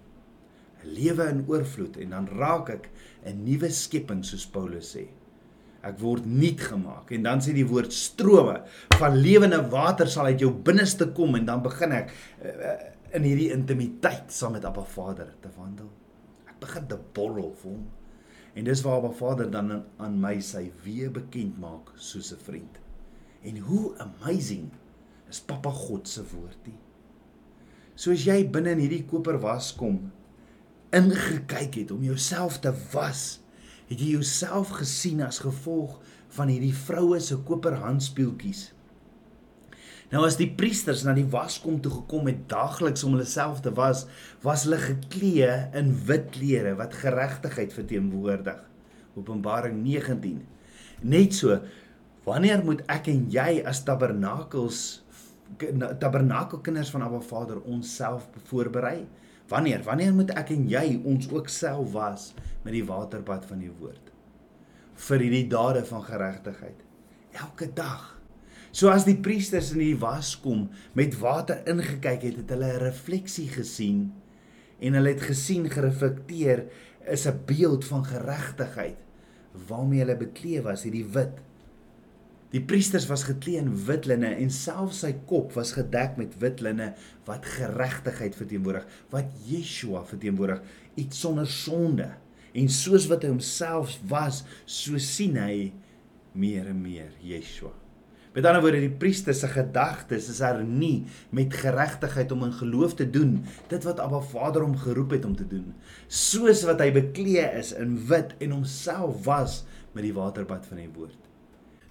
[0.83, 2.89] 'n Lewe in oorvloed en dan raak ek
[3.23, 5.07] 'n nuwe skepping soos Paulus sê
[5.83, 8.61] ek word nuut gemaak en dan sê die woord strome
[8.95, 12.77] van lewende water sal uit jou binneste kom en dan begin ek uh,
[13.13, 15.91] in hierdie intimiteit saam met Abba Vader te wandel.
[16.49, 17.83] Ek begin te borrel vir hom.
[18.57, 22.79] En dis waar Abba Vader dan aan my sy weë bekend maak soos 'n vriend.
[23.43, 24.71] En hoe amazing
[25.29, 26.79] is Papa God se woordie.
[27.95, 30.01] Soos jy binne in hierdie koper was kom
[30.93, 33.41] ingekyk het om jouself te was
[33.93, 35.99] het jy jouself gesien as gevolg
[36.33, 38.71] van hierdie vroue se koper handspieeltjies.
[40.13, 43.71] Nou as die priesters na die waskom toe gekom het daagliks om hulle self te
[43.73, 44.03] was,
[44.45, 48.59] was hulle geklee in wit klere wat geregtigheid verteenwoordig.
[49.17, 50.41] Openbaring 19.
[51.09, 51.57] Net so,
[52.25, 54.83] wanneer moet ek en jy as tabernakels
[56.01, 59.03] tabernakelkinders van Abba Vader onsself voorberei?
[59.53, 59.83] Wanneer?
[59.85, 62.31] Wanneer moet ek en jy ons ook self was
[62.63, 64.09] met die waterbad van die woord
[65.03, 66.83] vir hierdie dade van geregtigheid
[67.33, 68.11] elke dag.
[68.73, 72.83] So as die priesters in die was kom met water ingekyk het, het hulle 'n
[72.85, 74.13] refleksie gesien
[74.79, 76.65] en hulle het gesien gereflekteer
[77.05, 78.97] is 'n beeld van geregtigheid
[79.67, 81.41] waarmee hulle bekleed was, hierdie wit
[82.53, 86.59] Die priesters was geklee in wit linne en selfs sy kop was gedek met wit
[86.61, 86.91] linne
[87.25, 90.59] wat geregtigheid verteenwoordig, wat Yeshua verteenwoordig,
[91.01, 92.11] iets sonder sonde.
[92.53, 95.71] En soos wat hy homself was, so sien hy
[96.37, 97.73] meer en meer Yeshua.
[98.33, 102.93] Met ander woorde, die priester se gedagtes is er nie met geregtigheid om in geloof
[103.01, 103.35] te doen
[103.69, 105.67] dit wat Abba Vader hom geroep het om te doen,
[106.05, 109.61] soos wat hy beklee is in wit en homself was
[109.93, 111.22] met die waterbad van die woord.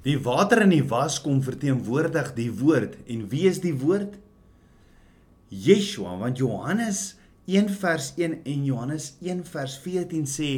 [0.02, 4.16] Die water in die was kom verteenwoordig die woord en wie is die woord?
[5.52, 7.12] Yeshua, want Johannes
[7.46, 10.48] 1 vers 1 en Johannes 1 vers 14 sê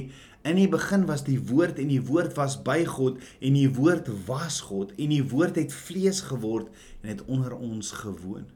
[0.48, 4.08] in die begin was die woord en die woord was by God en die woord
[4.30, 6.70] was God en die woord het vlees geword
[7.02, 8.46] en het onder ons gewoon.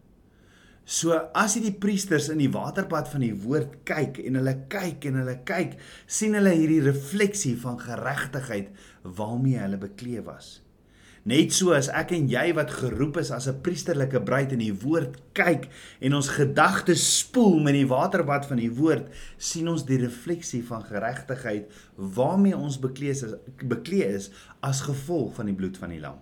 [0.88, 5.20] So as hierdie priesters in die waterbad van die woord kyk en hulle kyk en
[5.20, 5.76] hulle kyk,
[6.08, 8.72] sien hulle hierdie refleksie van geregtigheid
[9.04, 10.54] waarmee hulle bekleed was.
[11.28, 14.72] Net so as ek en jy wat geroep is as 'n priesterlike bruid in die
[14.72, 15.68] woord kyk
[16.00, 20.82] en ons gedagtes spoel met die waterbad van die woord, sien ons die refleksie van
[20.84, 24.30] geregtigheid waarmee ons bekleed is, bekleed is
[24.62, 26.18] as gevolg van die bloed van die lam.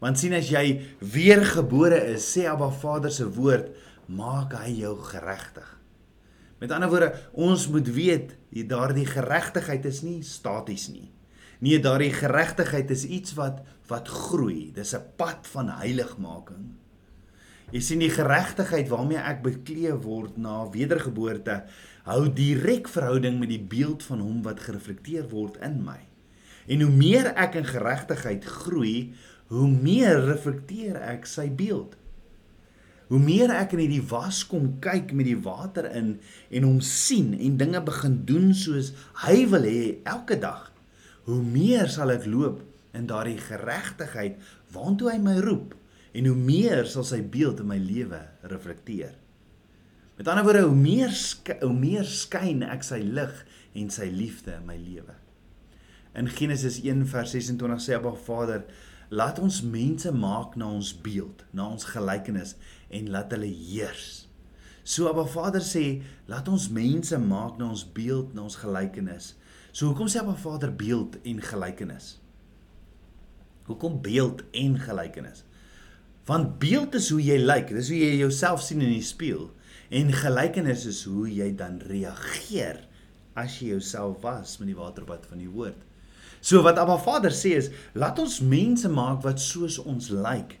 [0.00, 3.70] Want sien as jy weergebore is, sê Abba Vader se woord,
[4.08, 5.68] maak hy jou geregtig.
[6.58, 8.34] Met ander woorde, ons moet weet,
[8.66, 11.12] daardie geregtigheid is nie staties nie.
[11.58, 14.72] Nee, daardie geregtigheid is iets wat wat groei.
[14.74, 16.74] Dis 'n pad van heiligmaking.
[17.70, 21.64] Jy sien die geregtigheid waarmee ek bekleed word na wedergeboorte
[22.06, 25.98] hou direk verhouding met die beeld van hom wat gereflekteer word in my.
[26.70, 29.14] En hoe meer ek in geregtigheid groei,
[29.50, 31.96] hoe meer reflekteer ek sy beeld.
[33.06, 36.16] Hoe meer ek in hierdie was kom kyk met die water in
[36.50, 38.92] en hom sien en dinge begin doen soos
[39.22, 40.72] hy wil hê elke dag,
[41.26, 42.62] hoe meer sal ek loop
[42.96, 44.40] in daardie geregtigheid
[44.74, 45.74] waartoe hy my roep
[46.16, 49.12] en hoe meer sal sy beeld in my lewe reflekteer.
[50.16, 51.12] Met ander woorde, hoe meer
[51.60, 53.42] hoe meer skyn ek sy lig
[53.76, 55.18] en sy liefde in my lewe.
[56.16, 58.64] In Genesis 1:26 sê Abba Vader,
[59.08, 62.56] Laat ons mense maak na ons beeld, na ons gelykenis
[62.90, 64.26] en laat hulle heers.
[64.82, 69.36] So Abba Vader sê, laat ons mense maak na ons beeld, na ons gelykenis.
[69.76, 72.14] So hoekom sê Abba Vader beeld en gelykenis?
[73.66, 75.42] Hoekom beeld en gelykenis?
[76.24, 79.50] Want beeld is hoe jy lyk, dis hoe jy jouself sien in die spieël
[79.92, 82.80] en gelykenis is hoe jy dan reageer
[83.36, 85.76] as jy jouself was met die waterbad van die woord.
[86.40, 90.56] So wat Abba Vader sê is, laat ons mense maak wat soos ons lyk,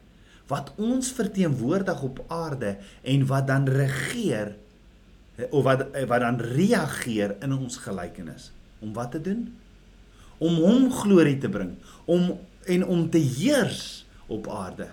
[0.52, 4.52] wat ons verteenwoordig op aarde en wat dan regeer
[5.48, 8.50] of wat wat dan reageer in ons gelykenis.
[8.80, 9.46] Om wat te doen?
[10.38, 12.34] Om hom glorie te bring, om
[12.66, 14.88] en om te heers op aarde.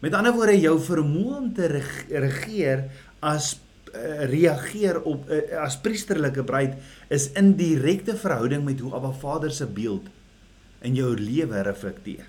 [0.00, 1.68] Met ander woorde, jou vermoë om te
[2.08, 2.88] regeer
[3.24, 3.54] as
[3.94, 6.74] uh, reageer op uh, as priesterlike bruid
[7.14, 10.10] is in direkte verhouding met hoe Abba Vader se beeld
[10.84, 12.26] in jou lewe reflekteer.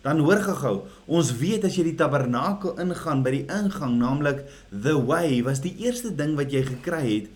[0.00, 0.74] Dan hoor gehou,
[1.04, 5.74] ons weet as jy die tabernakel ingaan by die ingang, naamlik the way, was die
[5.84, 7.26] eerste ding wat jy gekry het,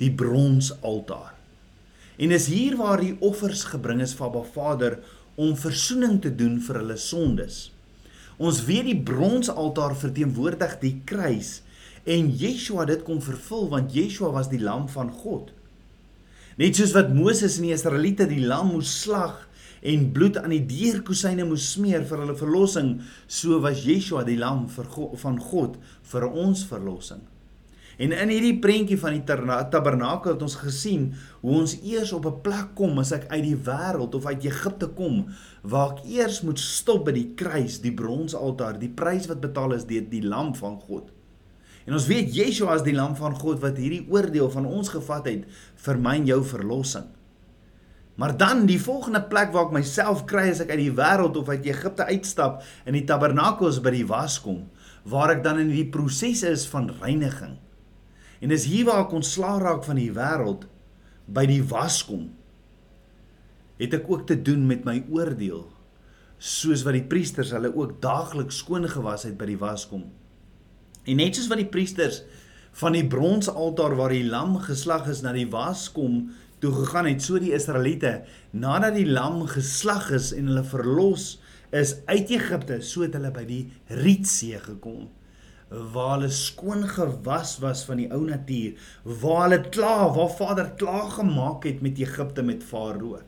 [0.00, 1.33] die bronsaltaar.
[2.16, 4.98] En is hier waar die offers gebring is vir Abba Vader
[5.34, 7.72] om verzoening te doen vir hulle sondes.
[8.38, 11.60] Ons weet die bronsaltaar verteenwoordig die kruis
[12.04, 15.50] en Yeshua dit kom vervul want Yeshua was die lam van God.
[16.60, 19.48] Net soos wat Moses en die Israeliete die lam moes slag
[19.84, 22.96] en bloed aan die deurkusyne moes smeer vir hulle verlossing,
[23.26, 25.76] so was Yeshua die lam vir God, van God
[26.12, 27.24] vir ons verlossing.
[27.96, 29.22] En in hierdie prentjie van die
[29.70, 33.56] tabernakel het ons gesien hoe ons eers op 'n plek kom as ek uit die
[33.56, 35.26] wêreld of uit Egipte kom
[35.62, 39.84] waar ek eers moet stop by die kruis, die bronsaltaar, die prys wat betaal is
[39.84, 41.10] deur die lam van God.
[41.86, 45.26] En ons weet Yeshua is die lam van God wat hierdie oordeel van ons gevat
[45.26, 45.44] het
[45.76, 47.06] vir my en jou verlossing.
[48.16, 51.48] Maar dan die volgende plek waar ek myself kry as ek uit die wêreld of
[51.50, 54.70] uit Egipte uitstap in die tabernakels by die was kom,
[55.04, 57.58] waar ek dan in die proses is van reiniging.
[58.44, 60.66] En dis hier waar ek ontslaa raak van die wêreld
[61.32, 62.26] by die was kom.
[63.80, 65.64] Het ek ook te doen met my oordeel
[66.44, 70.02] soos wat die priesters hulle ook daagliks skoon gewas het by die was kom.
[71.08, 72.20] En net soos wat die priesters
[72.76, 76.26] van die bronsaltaar waar die lam geslag is na die was kom
[76.60, 81.38] toe gegaan het, so die Israeliete nadat die lam geslag is en hulle verlos
[81.74, 85.08] is uit Egipte, so het hulle by die Rietsee gekom
[85.68, 91.10] waar hulle skoon gewas was van die ou natuur, waar hulle klaar, waar Vader klaar
[91.18, 93.20] gemaak het met Egipte met Farao.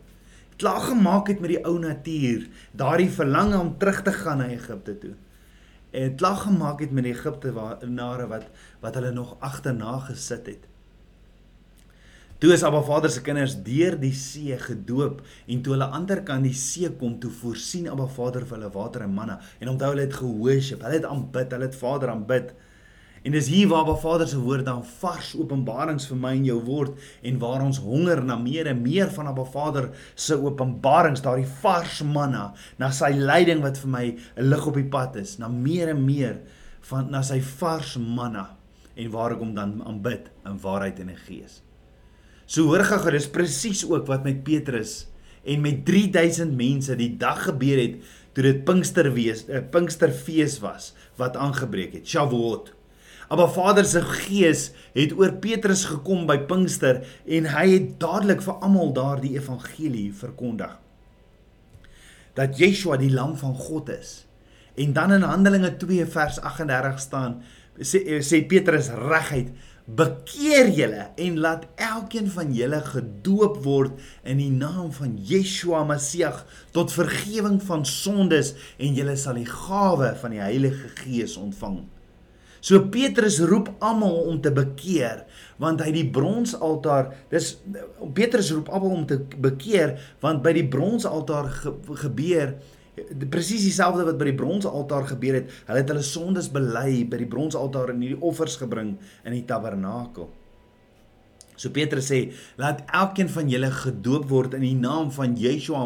[0.56, 4.98] Klaar gemaak het met die ou natuur, daardie verlange om terug te gaan na Egipte
[4.98, 5.14] toe
[5.96, 8.48] en klag gemaak het met die Egiptenare wat
[8.80, 10.66] wat hulle nog agterna gesit het.
[12.36, 16.44] Toe is Abba Vader se kinders deur die see gedoop en toe hulle ander kant
[16.44, 20.04] die see kom toe voorsien Abba Vader vir hulle water en manna en onthou hulle
[20.04, 22.50] het gehoorship, hulle het aanbid, hulle het Vader aanbid.
[23.24, 26.60] En dis hier waar Abba Vader se woord dan vars openbarings vir my en jou
[26.66, 31.48] word en waar ons honger na meer en meer van Abba Vader se openbarings, daardie
[31.64, 35.48] vars manna, na sy leiding wat vir my 'n lig op die pad is, na
[35.48, 36.42] meer en meer
[36.92, 38.50] van na sy vars manna
[38.94, 41.62] en waar ek hom dan aanbid in waarheid en in gees.
[42.46, 45.08] So hoor gaga, dis presies ook wat met Petrus
[45.46, 47.98] en met 3000 mense die dag gebeur het
[48.34, 52.72] toe dit Pinksterfees, 'n Pinksterfees was wat aangebreek het, Shavuot.
[53.28, 58.60] Abba Vader se gees het oor Petrus gekom by Pinkster en hy het dadelik vir
[58.62, 60.78] almal daar die evangelie verkondig.
[62.34, 64.26] Dat Yeshua die lam van God is.
[64.76, 67.42] En dan in Handelinge 2 vers 38 staan
[67.80, 69.50] sê sê Petrus reguit
[69.86, 76.26] bekeer julle en laat elkeen van julle gedoop word in die naam van Yeshua Messie
[76.74, 81.84] tot vergifnis van sondes en julle sal die gawe van die Heilige Gees ontvang.
[82.66, 85.22] So Petrus roep almal om te bekeer
[85.62, 87.52] want hy die bronsaltaar dis
[88.16, 92.56] Petrus roep almal om te bekeer want by die bronsaltaar ge, gebeur
[93.30, 95.52] presies dieselfde wat by die bronsaltaar gebeur het.
[95.68, 100.30] Hulle het hulle sondes bely by die bronsaltaar en hierdie offers gebring in die tabernakel.
[101.56, 102.20] So Petrus sê,
[102.60, 105.84] laat elkeen van julle gedoop word in die naam van Yeshua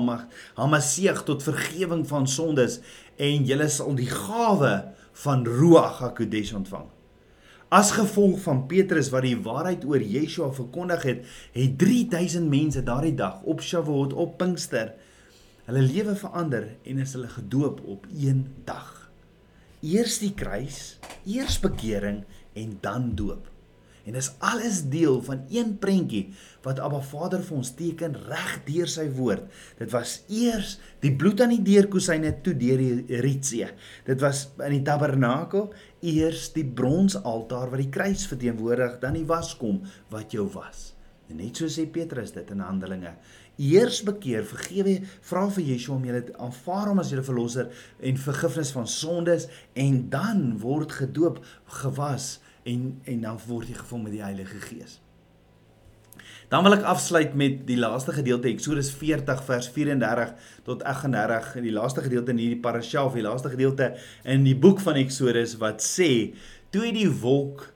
[0.58, 2.80] HaMashiach tot vergifnis van sondes
[3.18, 4.72] en julle sal die gawe
[5.22, 6.88] van Ruach HaKodesh ontvang.
[7.70, 11.22] As gevolg van Petrus wat die waarheid oor Yeshua verkondig het,
[11.54, 14.96] het 3000 mense daardie dag op Shavuot op Pinkster
[15.70, 18.88] hulle lewe verander en is hulle gedoop op een dag.
[19.86, 22.24] Eers die kruis, eers bekering
[22.58, 23.46] en dan doop.
[24.08, 26.32] En dis alles deel van een prentjie
[26.64, 29.46] wat Abba Vader vir ons teken reg deur sy woord.
[29.78, 33.68] Dit was eers die bloed aan die deurkusyne toe deur die ritsee.
[34.08, 35.68] Dit was in die tabernakel
[36.02, 40.90] eers die bronsaltaar wat die kruis verteenwoordig, dan die waskom wat jou was.
[41.30, 43.14] En net so sê Petrus dit in Handelinge.
[43.61, 44.96] Eers bekeer, vergewe,
[45.28, 47.68] vra vir Yeshua om julle aanvaar hom as julle verlosser
[48.00, 51.42] en vergifnis van sondes en dan word gedoop,
[51.82, 55.00] gewas en en dan word jy gevul met die Heilige Gees.
[56.50, 60.32] Dan wil ek afsluit met die laaste gedeelte Eksodus 40 vers 34
[60.66, 63.92] tot 38, die laaste gedeelte in hierdie parasha of die laaste gedeelte
[64.24, 66.32] in die boek van Eksodus wat sê
[66.74, 67.68] toe die wolk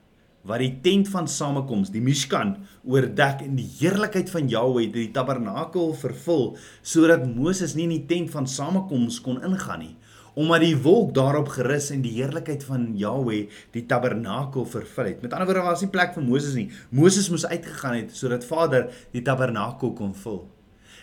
[0.45, 5.93] wat die tent van samekoms, die Mishkan, oordek en die heerlikheid van Jahweh die tabernakel
[5.97, 6.51] vervul
[6.85, 9.95] sodat Moses nie in die tent van samekoms kon ingaan nie
[10.35, 15.21] omdat die wolk daarop gerus en die heerlikheid van Jahweh die tabernakel vervul het.
[15.23, 16.67] Met ander woorde was nie plek vir Moses nie.
[16.91, 20.43] Moses moes uitgegaan het sodat Vader die tabernakel kon vul.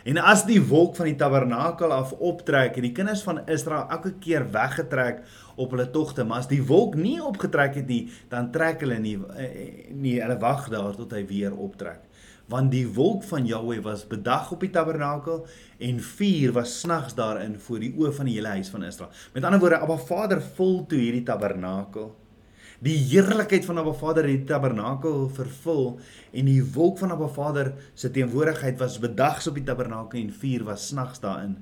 [0.04, 4.14] En as die wolk van die tabernakel af optrek en die kinders van Israel elke
[4.22, 5.22] keer weggetrek
[5.56, 9.18] op hulle togte, maar as die wolk nie opgetrek het nie, dan trek hulle nie
[9.36, 12.08] eh, nie hulle wag daar tot hy weer optrek
[12.52, 15.44] want die wolk van Jahweh was bedag op die tabernakel
[15.82, 19.12] en vuur was snags daarin voor die oë van die hele huis van Israel.
[19.32, 22.10] Met ander woorde, Abba Vader vul toe hierdie tabernakel.
[22.82, 25.84] Die heerlikheid van Abba Vader het die tabernakel vervul
[26.34, 30.64] en die wolk van Abba Vader se teenwoordigheid was bedags op die tabernakel en vuur
[30.66, 31.60] was snags daarin.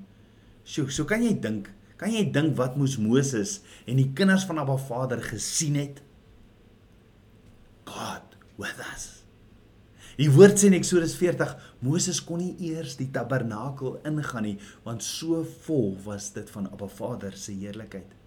[0.64, 1.68] Sjoe, so kan jy dink,
[2.00, 6.00] kan jy dink wat moes Moses en die kinders van Abba Vader gesien het?
[7.90, 9.10] God with us.
[10.16, 11.52] Die woord sê in Eksodus 40,
[11.84, 14.56] Moses kon nie eers die tabernakel ingaan nie,
[14.88, 18.19] want so vol was dit van Abba Vader se heerlikheid.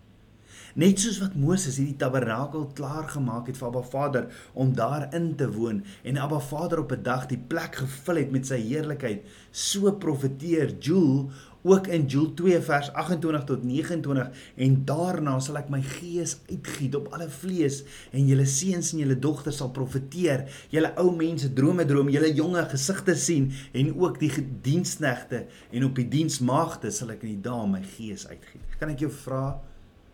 [0.73, 4.23] Net soos wat Moses hierdie tabernakel klaar gemaak het vir Abba Vader
[4.57, 8.47] om daarin te woon en Abba Vader op 'n dag die plek gevul het met
[8.47, 9.21] sy heerlikheid,
[9.51, 11.29] so profeteer Joel
[11.61, 16.95] ook in Joel 2 vers 28 tot 29 en daarna sal ek my gees uitgiet
[16.95, 21.85] op alle vlees en julle seuns en julle dogters sal profeteer julle ou mense drome
[21.85, 27.21] droom julle jonge gesigte sien en ook die diensknegte en op die diensmaagde sal ek
[27.21, 28.65] in die dae my gees uitgiet.
[28.79, 29.61] Kan ek jou vra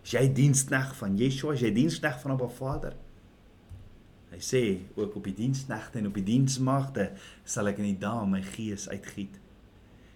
[0.04, 2.96] as jy dienskneg van Yeshua as jy dienskneg van Abba Vader
[4.30, 4.64] hy sê
[4.96, 7.12] ook op die diensknegte en op die diensmaagde
[7.46, 9.40] sal ek in die dae my gees uitgiet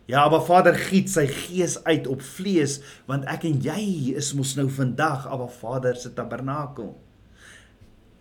[0.05, 4.51] Ja, maar Vader giet sy gees uit op vlees want ek en jy is mos
[4.59, 6.89] nou vandag Abba Vader se tabernakel.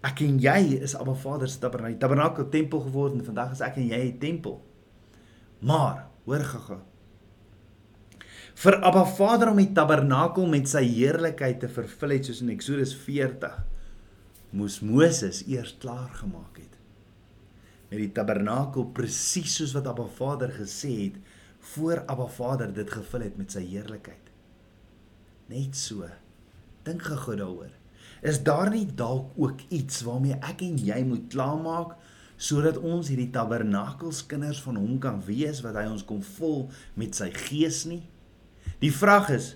[0.07, 3.81] Ek en jy is Abba Vader se tabernakel, tabernakel tempel geword en vandag is ek
[3.83, 4.61] en jy 'n tempel.
[5.59, 6.79] Maar, hoor gaga.
[8.63, 12.93] Vir Abba Vader om die tabernakel met sy heerlikheid te vervul het soos in Eksodus
[12.95, 13.57] 40,
[14.55, 16.77] moes Moses eers klaar gemaak het.
[17.89, 21.19] Met die tabernakel presies soos wat Abba Vader gesê het
[21.73, 24.31] voor Abba Vader dit gevul het met sy heerlikheid.
[25.51, 26.07] Net so.
[26.87, 27.75] Dink gou daaroor.
[28.23, 31.99] Is daar nie dalk ook iets waarmee ek en jy moet klaarmaak
[32.39, 37.33] sodat ons hierdie tabernakelskinders van hom kan wees wat hy ons kom vul met sy
[37.49, 38.05] gees nie?
[38.83, 39.53] Die vraag is,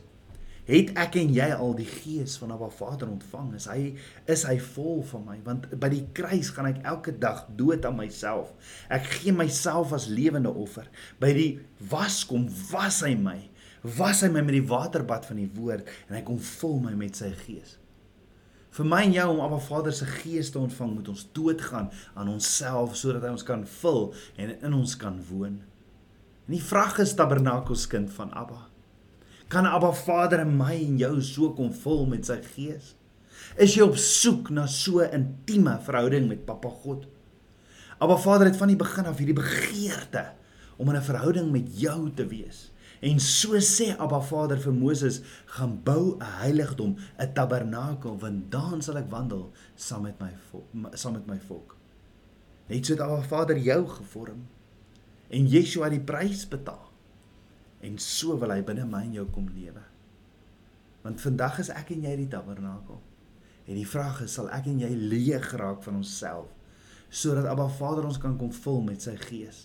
[0.67, 3.53] het ek en jy al die gees van Abba Vader ontvang?
[3.59, 3.81] Is hy
[4.31, 5.37] is hy vol van my?
[5.47, 8.53] Want by die kruis gaan ek elke dag dood aan myself.
[8.91, 10.87] Ek gee myself as lewende offer.
[11.23, 11.49] By die
[11.91, 13.39] waskom was hy my.
[13.99, 17.19] Was hy my met die waterbad van die woord en hy kom vul my met
[17.19, 17.77] sy gees.
[18.77, 22.31] Vir my en jou om Abba Vader se gees te ontvang, moet ons doodgaan aan
[22.31, 25.61] onsself sodat hy ons kan vul en in ons kan woon.
[26.47, 28.67] En die vraag is tabernakelskind van Abba.
[29.49, 32.95] Kan Abba Vader in my en jou so kom vul met sy gees?
[33.63, 37.07] Is jy op soek na so 'n intieme verhouding met Papa God?
[38.01, 40.33] Abba Vader het van die begin af hierdie begeerte
[40.77, 42.73] om in 'n verhouding met jou te wees.
[43.01, 48.83] En so sê Abba Vader vir Moses, gaan bou 'n heiligdom, 'n tabernakel, want dan
[48.83, 50.33] sal ek wandel saam met my
[50.93, 51.77] saam met my volk.
[52.67, 54.47] Net so het Abba Vader jou gevorm
[55.29, 56.86] en Yeshua die prys betaal.
[57.87, 59.85] En so wil hy binne my en jou kom lewe.
[61.07, 62.99] Want vandag is ek en jy die tabernakel.
[63.67, 66.53] En die vraag is, sal ek en jy leeg geraak van onsself
[67.17, 69.61] sodat Abba Vader ons kan kom vul met sy gees?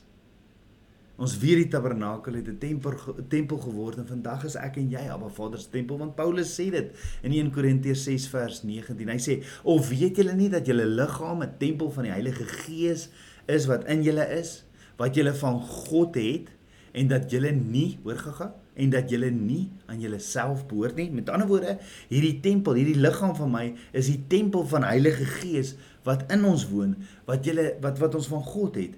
[1.21, 2.93] Ons weer die tabernakel het 'n tempel
[3.29, 6.69] tempel geword en vandag is ek en jy Abba Vader se tempel want Paulus sê
[6.71, 6.93] dit
[7.23, 9.09] in 1 Korintiërs 6 vers 19.
[9.09, 13.09] Hy sê: "Of weet julle nie dat julle liggaam 'n tempel van die Heilige Gees
[13.47, 14.63] is wat in julle is,
[14.97, 16.49] wat julle van God het
[16.91, 21.09] en dat julle nie hoor gegaan en dat julle nie aan julleself behoort nie.
[21.11, 21.77] Met ander woorde,
[22.09, 25.75] hierdie tempel, hierdie liggaam van my is die tempel van Heilige Gees
[26.07, 26.95] wat in ons woon,
[27.27, 28.97] wat julle wat wat ons van God het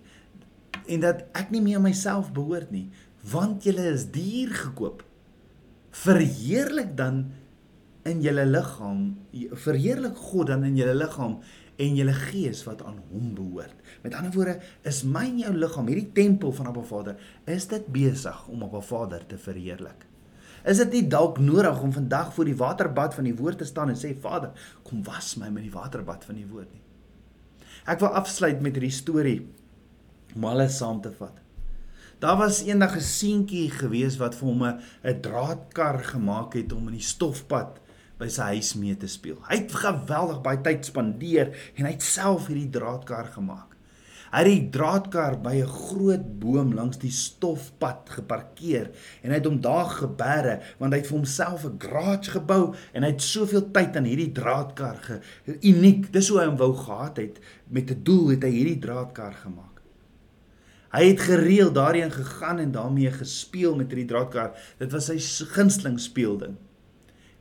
[0.89, 2.89] en dat ek nie meer aan myself behoort nie,
[3.31, 5.03] want julle is duur gekoop.
[5.95, 7.21] Verheerlik dan
[8.09, 9.13] in julle liggaam,
[9.63, 11.37] verheerlik God dan in julle liggaam
[11.81, 13.75] en julle gees wat aan hom behoort.
[14.03, 17.19] Met ander woorde, is my en jou liggaam, hierdie tempel van Abba Vader,
[17.49, 20.05] is dit besig om Abba Vader te verheerlik?
[20.63, 23.91] Is dit nie dalk nodig om vandag voor die waterbad van die woord te staan
[23.91, 24.53] en sê Vader,
[24.87, 26.83] kom was my met die waterbad van die woord nie?
[27.89, 29.39] Ek wil afsluit met hierdie storie
[30.37, 31.35] om alles saam te vat.
[32.23, 36.87] Daar was eendag 'n een seentjie gewees wat vir hom 'n draadkar gemaak het om
[36.87, 37.82] in die stofpad
[38.23, 39.37] by sy huis mee te speel.
[39.49, 43.73] Hy het geweldig baie tyd spandeer en hy het self hierdie draadkar gemaak.
[44.33, 48.89] Hy het die draadkar by 'n groot boom langs die stofpad geparkeer
[49.21, 53.03] en hy het hom daar geberre want hy het vir homself 'n garage gebou en
[53.03, 55.21] hy het soveel tyd aan hierdie draadkar ge
[55.61, 56.11] uniek.
[56.11, 59.81] Dis hoe hy hom wou gehad het met 'n doel het hy hierdie draadkar gemaak.
[60.93, 64.53] Hy het gereeld daarin gegaan en daarmee gespeel met hierdie draadkar.
[64.77, 66.57] Dit was sy gunsteling speelding.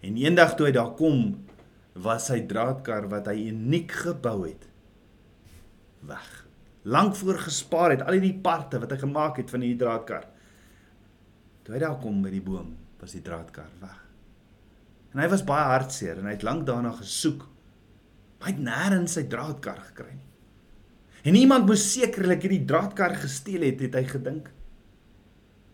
[0.03, 1.45] En eendag toe hy daar kom,
[2.03, 4.69] was sy draadkar wat hy uniek gebou het
[6.09, 6.31] weg.
[6.83, 10.25] Lank voor gespaar het al die parte wat hy gemaak het van hierdie draadkar.
[11.63, 14.01] Toe hy daar kom by die boom, was die draadkar weg.
[15.13, 17.45] En hy was baie hartseer en hy het lank daarna gesoek.
[18.41, 20.29] Maar hy het nêrens sy draadkar gekry nie.
[21.23, 24.49] En iemand moes sekerlik hierdie draadkar gesteel het, het hy gedink.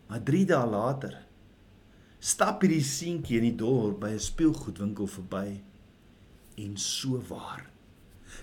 [0.09, 1.15] Maar 3 dae later
[2.19, 5.61] stap hierdie seentjie in die dorp by 'n speelgoedwinkel verby
[6.59, 7.69] en so waar.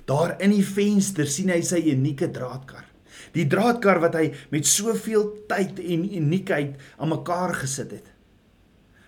[0.05, 2.85] Daar in die venster sien hy sy unieke draadkar.
[3.33, 8.13] Die draadkar wat hy met soveel tyd en uniekheid aan mekaar gesit het.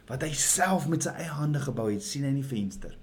[0.09, 2.97] Wat hy self met sy eie hande gebou het, sien hy in die venster.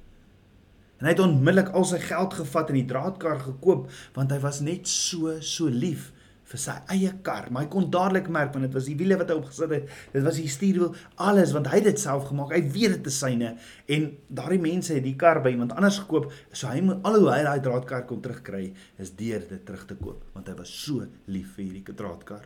[0.99, 4.61] En hy het onmiddellik al sy geld gevat en die draadkar gekoop want hy was
[4.63, 6.11] net so so lief
[6.55, 7.49] vir sy eie kar.
[7.51, 9.93] Maar hy kon dadelik merk want dit was die wiele wat hy opgesit het.
[10.15, 10.95] Dit was die stuurwiel,
[11.27, 12.55] alles want hy het dit self gemaak.
[12.55, 13.53] Hy weet dit is syne
[13.91, 16.31] en daardie mense het die kar by iemand anders gekoop.
[16.51, 18.69] So hy moet alhoewel hy daai draadkar kon terugkry,
[19.01, 22.45] is deur dit terug te koop want hy was so lief vir hierdie draadkar.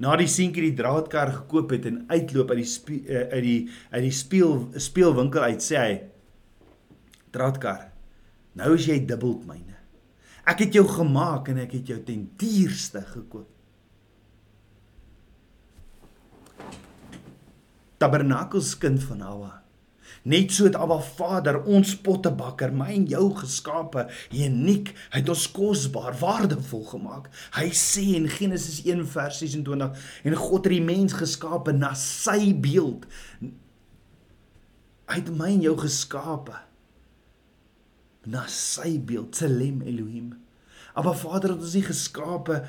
[0.00, 3.58] Na die seentjie die draadkar gekoop het en uitloop uit die uh, uit die
[3.96, 5.94] uit die speel speelwinkel uit sê hy
[7.32, 7.88] draadkar.
[8.58, 9.79] Nou is jy dubbel myne.
[10.48, 13.48] Ek het jou gemaak en ek het jou ten duurste gekoop.
[18.00, 19.56] Tabernakels kind van Abba.
[20.22, 25.46] Net so het Abba Vader ons pottebakker, my en jou geskape, uniek, hy het ons
[25.56, 27.28] kosbaar, waardevol gemaak.
[27.56, 32.52] Hy sê in Genesis 1 vers 26 en God het die mens geskape na sy
[32.52, 33.06] beeld.
[35.10, 36.58] Hy het my en jou geskape
[38.26, 40.34] na sy beeld, Tselem Elohim.
[40.94, 42.60] Maar Vader het ons nie geskape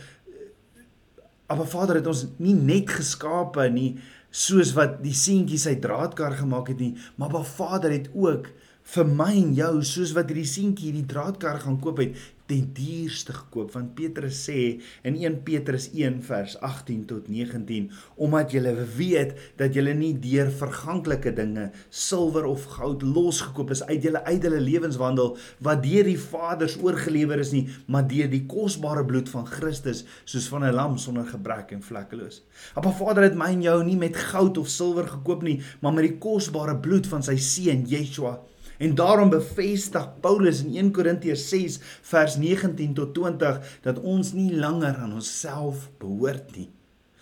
[1.51, 3.97] Maar Vader het ons nie net geskape nie
[4.31, 8.47] soos wat die seentjie sy draadkar gemaak het nie, maar Vader het ook
[8.93, 12.15] vir my en jou soos wat hierdie seentjie hierdie draadkar gaan koop het
[12.51, 14.59] ten duurste gekoop want Petrus sê
[15.07, 17.87] in 1 Petrus 1 vers 18 tot 19
[18.27, 24.03] omdat julle weet dat julle nie deur verganklike dinge silwer of goud losgekoop is uit
[24.07, 29.31] julle ydelle lewenswandel wat deur die Vaders oorgelewer is nie maar deur die kosbare bloed
[29.31, 32.41] van Christus soos van 'n lam sonder gebrek en vlekkeloos.
[32.75, 36.09] Appa Vader het my en jou nie met goud of silwer gekoop nie maar met
[36.09, 38.39] die kosbare bloed van sy seun Yeshua
[38.81, 44.55] En daarom bevestig Paulus in 1 Korintiërs 6 vers 19 tot 20 dat ons nie
[44.55, 46.69] langer aan onsself behoort nie.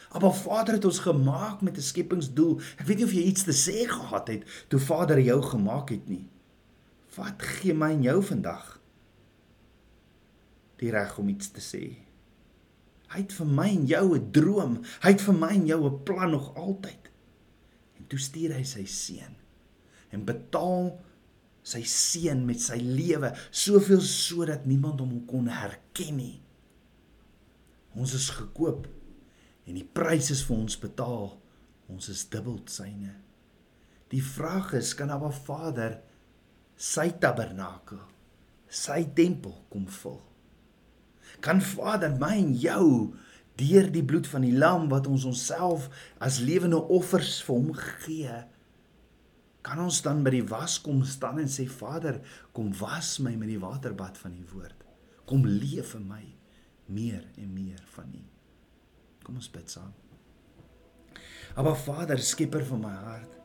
[0.10, 2.62] Maar Vader het ons gemaak met 'n skepingsdoel.
[2.78, 6.08] Ek weet nie of jy iets te sê gehad het toe Vader jou gemaak het
[6.08, 6.30] nie.
[7.16, 8.80] Wat gee my en jou vandag
[10.76, 11.98] die reg om iets te sê?
[13.08, 14.80] Hy het vir my en jou 'n droom.
[15.02, 17.12] Hy het vir my en jou 'n plan nog altyd.
[17.98, 19.36] En toe stuur hy sy seun
[20.10, 21.00] en betaal
[21.70, 26.38] sy seun met sy lewe, soveel sodat niemand hom kon herken nie.
[27.98, 28.88] Ons is gekoop
[29.70, 31.34] en die prys is vir ons betaal.
[31.90, 33.16] Ons is dubbel syne.
[34.10, 36.00] Die vraag is, kan Abba Vader
[36.80, 38.02] sy tabernakel,
[38.70, 40.20] sy tempel kom vul?
[41.46, 42.86] Kan Vader my en jou
[43.60, 45.90] deur die bloed van die lam wat ons onsself
[46.24, 47.74] as lewende offers vir hom
[48.06, 48.38] gee,
[49.62, 52.22] kan ons dan by die was kom staan en sê Vader,
[52.56, 54.86] kom was my met die waterbad van u woord.
[55.30, 56.24] Kom leef in my
[56.90, 58.24] meer en meer van u.
[59.24, 59.92] Kom ons bid saam.
[61.60, 63.36] Aba Vader, skepper van my hart.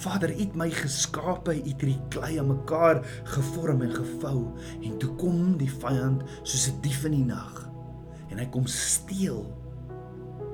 [0.00, 3.02] Vader, U het my geskape, U het die klei aan mekaar
[3.34, 7.68] gevorm en gevou en toe kom die vyand soos 'n dief in die nag
[8.30, 9.44] en hy kom steel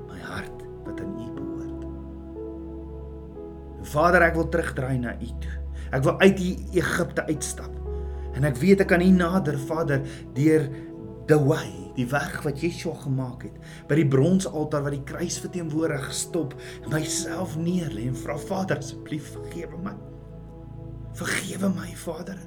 [0.09, 1.87] my hart wat aan U behoort.
[3.87, 5.57] Vader, ek wil terugdraai na U toe.
[5.95, 7.72] Ek wil uit die Egipte uitstap.
[8.37, 10.03] En ek weet ek kan U nader, Vader,
[10.37, 10.66] deur
[11.26, 13.57] the way, die weg wat Yeshua gemaak het,
[13.89, 16.55] by die bronsaltaar wat die kruis verteenwoordig stop,
[16.93, 19.97] myself neerlê en vra Vader asseblief vergewe my.
[21.16, 22.39] Vergewe my, Vader.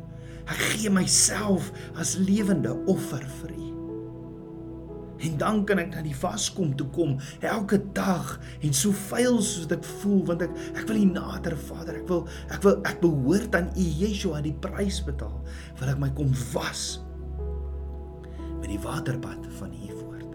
[0.49, 3.68] Ek gee myself as lewende offer vir U.
[5.25, 9.67] En dan kan ek na die vaskom toe kom elke dag en so vuil soos
[9.71, 13.57] dit voel want ek ek wil U nader Vader ek wil ek wil ek behoort
[13.59, 15.37] aan U Yeshua die prys betaal
[15.81, 17.01] wil ek my kom was
[18.59, 20.33] met die waterbad van U woord.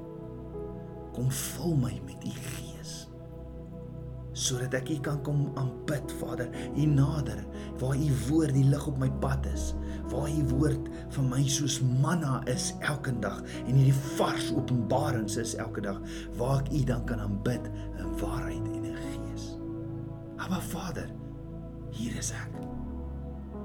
[1.17, 2.95] Kom vul my met U gees
[4.35, 7.45] sodat ek U kan kom aanbid Vader U nader
[7.81, 9.71] waar U woord die lig op my pad is
[10.11, 15.55] waar u woord vir my soos manna is elke dag en hierdie vars openbarings is
[15.61, 16.01] elke dag
[16.39, 19.51] waar ek u dan kan aanbid in waarheid en in gees.
[20.45, 21.09] Aba Vader,
[21.95, 22.59] hier is ek.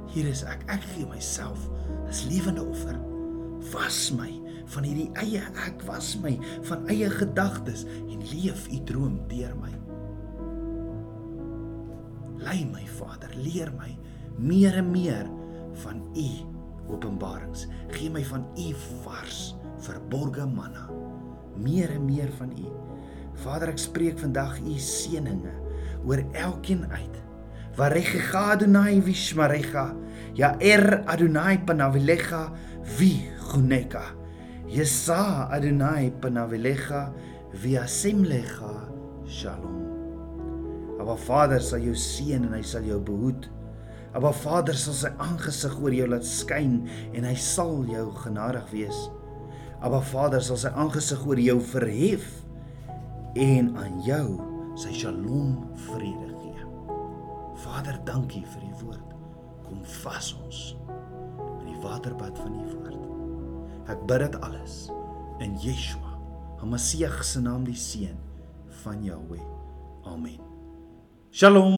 [0.10, 0.64] Hier is ek.
[0.72, 1.68] Ek gee myself
[2.08, 2.98] as lewende offer.
[3.74, 4.32] Was my
[4.70, 6.36] van hierdie eie ek was my
[6.70, 9.74] van eie gedagtes en leef u droom deur my.
[12.40, 13.92] Lei my Vader, leer my
[14.40, 15.28] meer en meer
[15.74, 16.30] van u
[16.90, 17.68] openbarings.
[17.88, 20.90] Gee my van u vars, verborgde manna.
[21.56, 22.68] Meer en meer van u.
[23.34, 25.54] Vader, ek spreek vandag u seëninge
[26.06, 27.20] oor elkeen uit.
[27.80, 29.94] Varecha Adonai vishmarecha.
[30.36, 32.50] Ja er Adonai panavilecha
[32.98, 34.04] vi guneka.
[34.68, 37.14] Yesa Adonai panavilecha
[37.62, 38.74] vi asemlecha.
[39.28, 39.78] Shalom.
[41.00, 43.48] Maar Vader sal jou seën en hy sal jou behoed.
[44.14, 46.82] Maar Vader sal sy aangesig oor jou laat skyn
[47.14, 48.99] en hy sal jou genadig wees.
[49.80, 52.26] Maar Vader sal sy aangesig oor jou verhef
[53.39, 54.26] en aan jou
[54.80, 55.55] sy shalom
[55.86, 56.68] vrede gee.
[57.64, 59.16] Vader, dankie vir u woord.
[59.68, 63.05] Kom vas ons met die waterbad van u woord.
[63.89, 64.84] Ek bid dit alles
[65.41, 66.14] in Yeshua,
[66.60, 68.20] Hamasieg se naam die seun
[68.84, 69.45] van Jahweh.
[70.05, 70.39] Amen.
[71.32, 71.78] Shalom